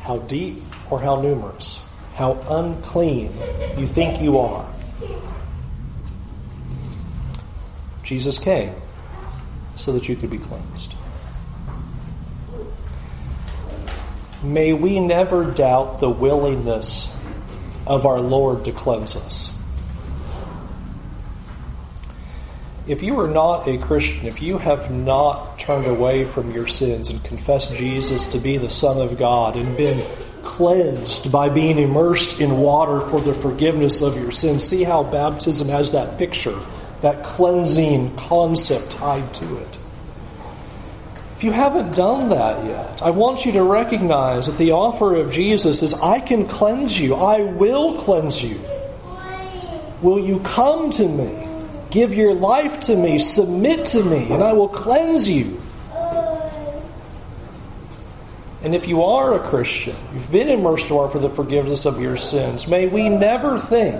how 0.00 0.18
deep 0.18 0.62
or 0.90 1.00
how 1.00 1.20
numerous, 1.20 1.86
how 2.14 2.32
unclean 2.48 3.32
you 3.76 3.86
think 3.86 4.20
you 4.20 4.38
are. 4.38 4.66
Jesus 8.02 8.38
came 8.38 8.74
so 9.76 9.92
that 9.92 10.08
you 10.08 10.16
could 10.16 10.30
be 10.30 10.38
cleansed. 10.38 10.94
May 14.48 14.72
we 14.72 14.98
never 14.98 15.44
doubt 15.44 16.00
the 16.00 16.08
willingness 16.08 17.14
of 17.86 18.06
our 18.06 18.18
Lord 18.18 18.64
to 18.64 18.72
cleanse 18.72 19.14
us. 19.14 19.54
If 22.86 23.02
you 23.02 23.20
are 23.20 23.28
not 23.28 23.68
a 23.68 23.76
Christian, 23.76 24.26
if 24.26 24.40
you 24.40 24.56
have 24.56 24.90
not 24.90 25.58
turned 25.58 25.84
away 25.84 26.24
from 26.24 26.52
your 26.52 26.66
sins 26.66 27.10
and 27.10 27.22
confessed 27.22 27.74
Jesus 27.74 28.24
to 28.32 28.38
be 28.38 28.56
the 28.56 28.70
Son 28.70 28.98
of 29.06 29.18
God 29.18 29.56
and 29.56 29.76
been 29.76 30.08
cleansed 30.42 31.30
by 31.30 31.50
being 31.50 31.78
immersed 31.78 32.40
in 32.40 32.56
water 32.56 33.06
for 33.08 33.20
the 33.20 33.34
forgiveness 33.34 34.00
of 34.00 34.16
your 34.16 34.30
sins, 34.30 34.64
see 34.64 34.82
how 34.82 35.02
baptism 35.02 35.68
has 35.68 35.90
that 35.90 36.16
picture, 36.16 36.58
that 37.02 37.22
cleansing 37.22 38.16
concept 38.16 38.92
tied 38.92 39.34
to 39.34 39.58
it. 39.58 39.78
If 41.38 41.44
you 41.44 41.52
haven't 41.52 41.94
done 41.94 42.30
that 42.30 42.64
yet, 42.66 43.00
I 43.00 43.10
want 43.10 43.46
you 43.46 43.52
to 43.52 43.62
recognize 43.62 44.48
that 44.48 44.58
the 44.58 44.72
offer 44.72 45.14
of 45.14 45.30
Jesus 45.30 45.84
is, 45.84 45.94
I 45.94 46.18
can 46.18 46.48
cleanse 46.48 46.98
you. 46.98 47.14
I 47.14 47.42
will 47.42 48.02
cleanse 48.02 48.42
you. 48.42 48.60
Will 50.02 50.18
you 50.18 50.40
come 50.40 50.90
to 50.90 51.06
me? 51.06 51.46
Give 51.90 52.12
your 52.12 52.34
life 52.34 52.80
to 52.80 52.96
me. 52.96 53.20
Submit 53.20 53.86
to 53.86 54.02
me, 54.02 54.32
and 54.32 54.42
I 54.42 54.52
will 54.52 54.68
cleanse 54.68 55.30
you. 55.30 55.60
And 58.64 58.74
if 58.74 58.88
you 58.88 59.04
are 59.04 59.36
a 59.36 59.48
Christian, 59.48 59.94
you've 60.12 60.32
been 60.32 60.48
immersed 60.48 60.90
water 60.90 61.12
for 61.12 61.20
the 61.20 61.30
forgiveness 61.30 61.86
of 61.86 62.00
your 62.00 62.16
sins, 62.16 62.66
may 62.66 62.88
we 62.88 63.08
never 63.08 63.60
think, 63.60 63.94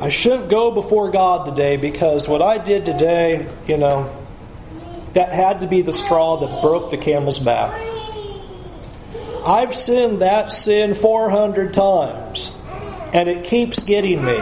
I 0.00 0.10
shouldn't 0.10 0.48
go 0.48 0.70
before 0.70 1.10
God 1.10 1.44
today 1.44 1.76
because 1.76 2.28
what 2.28 2.40
I 2.40 2.58
did 2.58 2.84
today, 2.84 3.52
you 3.66 3.78
know, 3.78 4.14
that 5.14 5.32
had 5.32 5.60
to 5.60 5.66
be 5.66 5.82
the 5.82 5.92
straw 5.92 6.38
that 6.38 6.62
broke 6.62 6.90
the 6.90 6.98
camel's 6.98 7.38
back. 7.38 7.80
I've 9.46 9.76
sinned 9.76 10.20
that 10.20 10.52
sin 10.52 10.94
400 10.94 11.72
times, 11.72 12.54
and 13.12 13.28
it 13.28 13.44
keeps 13.44 13.82
getting 13.82 14.24
me. 14.24 14.38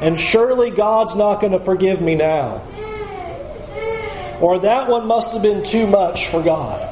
And 0.00 0.18
surely 0.18 0.70
God's 0.70 1.14
not 1.14 1.40
going 1.40 1.52
to 1.52 1.58
forgive 1.58 2.00
me 2.00 2.14
now. 2.14 2.62
Or 4.40 4.58
that 4.58 4.88
one 4.88 5.06
must 5.06 5.32
have 5.32 5.42
been 5.42 5.64
too 5.64 5.86
much 5.86 6.28
for 6.28 6.42
God. 6.42 6.90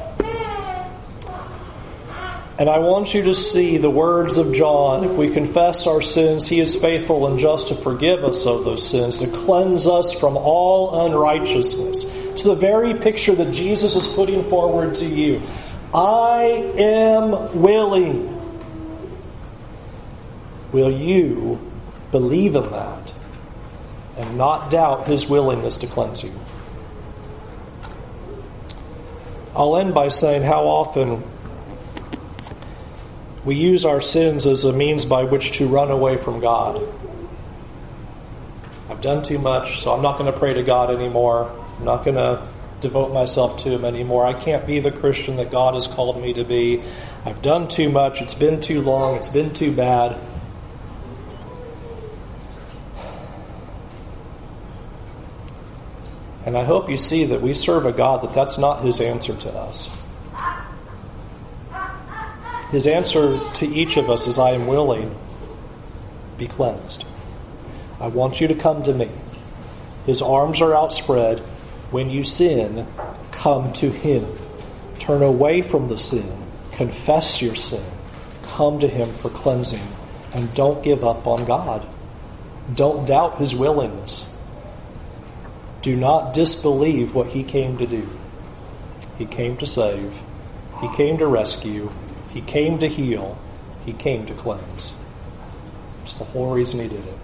And 2.59 2.69
I 2.69 2.77
want 2.77 3.15
you 3.15 3.23
to 3.23 3.33
see 3.33 3.77
the 3.77 3.89
words 3.89 4.37
of 4.37 4.53
John. 4.53 5.05
If 5.05 5.17
we 5.17 5.31
confess 5.31 5.87
our 5.87 6.03
sins, 6.03 6.47
he 6.47 6.59
is 6.59 6.75
faithful 6.75 7.25
and 7.25 7.39
just 7.39 7.69
to 7.69 7.75
forgive 7.75 8.23
us 8.23 8.45
of 8.45 8.63
those 8.63 8.87
sins, 8.87 9.19
to 9.19 9.27
cleanse 9.27 9.87
us 9.87 10.13
from 10.13 10.37
all 10.37 11.05
unrighteousness. 11.07 12.05
It's 12.05 12.43
the 12.43 12.53
very 12.53 12.93
picture 12.93 13.33
that 13.33 13.51
Jesus 13.51 13.95
is 13.95 14.07
putting 14.07 14.43
forward 14.43 14.95
to 14.97 15.05
you. 15.05 15.41
I 15.95 16.43
am 16.77 17.59
willing. 17.59 18.29
Will 20.71 20.91
you 20.91 21.59
believe 22.11 22.55
in 22.55 22.69
that 22.69 23.13
and 24.17 24.37
not 24.37 24.69
doubt 24.69 25.07
his 25.07 25.27
willingness 25.27 25.77
to 25.77 25.87
cleanse 25.87 26.23
you? 26.23 26.31
I'll 29.55 29.77
end 29.77 29.95
by 29.95 30.09
saying 30.09 30.43
how 30.43 30.63
often 30.63 31.23
we 33.45 33.55
use 33.55 33.83
our 33.83 34.01
sins 34.01 34.45
as 34.45 34.63
a 34.63 34.71
means 34.71 35.05
by 35.05 35.23
which 35.23 35.57
to 35.57 35.67
run 35.67 35.91
away 35.91 36.17
from 36.17 36.39
God. 36.39 36.81
I've 38.89 39.01
done 39.01 39.23
too 39.23 39.39
much, 39.39 39.81
so 39.81 39.91
I'm 39.91 40.01
not 40.01 40.17
going 40.17 40.31
to 40.31 40.37
pray 40.37 40.53
to 40.53 40.63
God 40.63 40.89
anymore. 40.89 41.49
I'm 41.77 41.85
not 41.85 42.05
going 42.05 42.15
to 42.15 42.47
devote 42.79 43.13
myself 43.13 43.63
to 43.63 43.69
Him 43.69 43.85
anymore. 43.85 44.25
I 44.25 44.33
can't 44.33 44.65
be 44.65 44.79
the 44.79 44.91
Christian 44.91 45.37
that 45.37 45.51
God 45.51 45.73
has 45.73 45.87
called 45.87 46.21
me 46.21 46.33
to 46.33 46.43
be. 46.43 46.83
I've 47.25 47.41
done 47.41 47.67
too 47.67 47.89
much. 47.89 48.21
It's 48.21 48.33
been 48.33 48.61
too 48.61 48.81
long. 48.81 49.15
It's 49.15 49.29
been 49.29 49.53
too 49.53 49.73
bad. 49.73 50.19
And 56.45 56.57
I 56.57 56.65
hope 56.65 56.89
you 56.89 56.97
see 56.97 57.25
that 57.25 57.41
we 57.41 57.53
serve 57.53 57.85
a 57.85 57.93
God 57.93 58.21
that 58.23 58.35
that's 58.35 58.57
not 58.57 58.83
His 58.83 58.99
answer 58.99 59.35
to 59.35 59.53
us. 59.53 60.02
His 62.73 62.87
answer 62.87 63.39
to 63.53 63.67
each 63.67 63.97
of 63.97 64.09
us 64.09 64.25
is, 64.25 64.39
I 64.39 64.53
am 64.53 64.65
willing, 64.65 65.15
be 66.39 66.47
cleansed. 66.47 67.05
I 67.99 68.07
want 68.07 68.41
you 68.41 68.47
to 68.47 68.55
come 68.55 68.81
to 68.85 68.93
me. 68.95 69.11
His 70.07 70.23
arms 70.23 70.59
are 70.59 70.73
outspread. 70.73 71.37
When 71.91 72.09
you 72.09 72.23
sin, 72.23 72.87
come 73.31 73.73
to 73.73 73.91
Him. 73.91 74.25
Turn 74.97 75.21
away 75.21 75.61
from 75.61 75.87
the 75.87 75.99
sin. 75.99 76.45
Confess 76.71 77.43
your 77.43 77.53
sin. 77.53 77.85
Come 78.41 78.79
to 78.79 78.87
Him 78.87 79.13
for 79.17 79.29
cleansing. 79.29 79.87
And 80.33 80.51
don't 80.55 80.83
give 80.83 81.03
up 81.03 81.27
on 81.27 81.45
God. 81.45 81.87
Don't 82.73 83.05
doubt 83.05 83.37
His 83.37 83.53
willingness. 83.53 84.27
Do 85.83 85.95
not 85.95 86.33
disbelieve 86.33 87.13
what 87.13 87.27
He 87.27 87.43
came 87.43 87.77
to 87.77 87.85
do. 87.85 88.09
He 89.19 89.27
came 89.27 89.57
to 89.57 89.67
save. 89.67 90.11
He 90.81 90.89
came 90.95 91.19
to 91.19 91.27
rescue. 91.27 91.91
He 92.33 92.41
came 92.41 92.79
to 92.79 92.87
heal. 92.87 93.37
He 93.85 93.93
came 93.93 94.25
to 94.25 94.33
cleanse. 94.33 94.93
It's 96.03 96.15
the 96.15 96.23
whole 96.23 96.53
reason 96.53 96.79
He 96.79 96.87
did 96.87 97.05
it. 97.05 97.17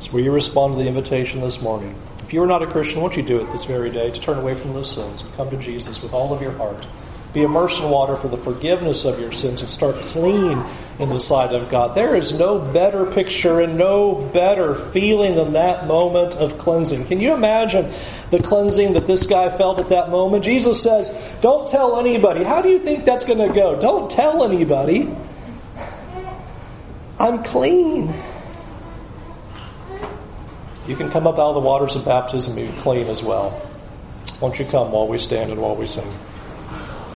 So 0.00 0.12
will 0.12 0.20
you 0.20 0.32
respond 0.32 0.76
to 0.76 0.82
the 0.82 0.88
invitation 0.88 1.40
this 1.40 1.60
morning? 1.60 1.94
If 2.22 2.32
you 2.32 2.42
are 2.42 2.46
not 2.46 2.62
a 2.62 2.66
Christian, 2.66 3.00
won't 3.00 3.16
you 3.16 3.22
do 3.22 3.40
it 3.40 3.50
this 3.50 3.64
very 3.64 3.90
day 3.90 4.10
to 4.10 4.20
turn 4.20 4.38
away 4.38 4.54
from 4.54 4.74
those 4.74 4.92
sins 4.92 5.22
and 5.22 5.32
come 5.34 5.50
to 5.50 5.56
Jesus 5.56 6.02
with 6.02 6.12
all 6.12 6.32
of 6.32 6.42
your 6.42 6.52
heart? 6.52 6.86
Be 7.32 7.42
immersed 7.42 7.80
in 7.80 7.90
water 7.90 8.16
for 8.16 8.28
the 8.28 8.36
forgiveness 8.36 9.04
of 9.04 9.18
your 9.18 9.32
sins 9.32 9.60
and 9.60 9.70
start 9.70 9.96
clean 9.96 10.62
in 10.98 11.08
the 11.10 11.20
sight 11.20 11.52
of 11.52 11.68
God. 11.68 11.94
There 11.94 12.16
is 12.16 12.36
no 12.36 12.58
better 12.58 13.06
picture 13.06 13.60
and 13.60 13.78
no 13.78 14.14
better 14.32 14.74
feeling 14.90 15.36
than 15.36 15.52
that 15.52 15.86
moment 15.86 16.34
of 16.34 16.58
cleansing. 16.58 17.06
Can 17.06 17.20
you 17.20 17.34
imagine 17.34 17.92
the 18.30 18.42
cleansing 18.42 18.94
that 18.94 19.06
this 19.06 19.26
guy 19.26 19.56
felt 19.56 19.78
at 19.78 19.90
that 19.90 20.10
moment? 20.10 20.44
Jesus 20.44 20.82
says, 20.82 21.16
Don't 21.40 21.68
tell 21.68 21.98
anybody. 21.98 22.42
How 22.42 22.62
do 22.62 22.68
you 22.68 22.80
think 22.80 23.04
that's 23.04 23.24
going 23.24 23.46
to 23.46 23.54
go? 23.54 23.78
Don't 23.78 24.10
tell 24.10 24.42
anybody. 24.44 25.14
I'm 27.20 27.44
clean. 27.44 28.14
You 30.88 30.96
can 30.96 31.10
come 31.10 31.26
up 31.26 31.34
out 31.34 31.50
of 31.50 31.54
the 31.54 31.60
waters 31.60 31.96
of 31.96 32.04
baptism 32.04 32.58
and 32.58 32.74
be 32.74 32.80
clean 32.80 33.06
as 33.06 33.22
well. 33.22 33.70
Won't 34.40 34.58
you 34.58 34.64
come 34.64 34.90
while 34.92 35.06
we 35.06 35.18
stand 35.18 35.50
and 35.50 35.60
while 35.60 35.76
we 35.76 35.86
sing? 35.86 36.08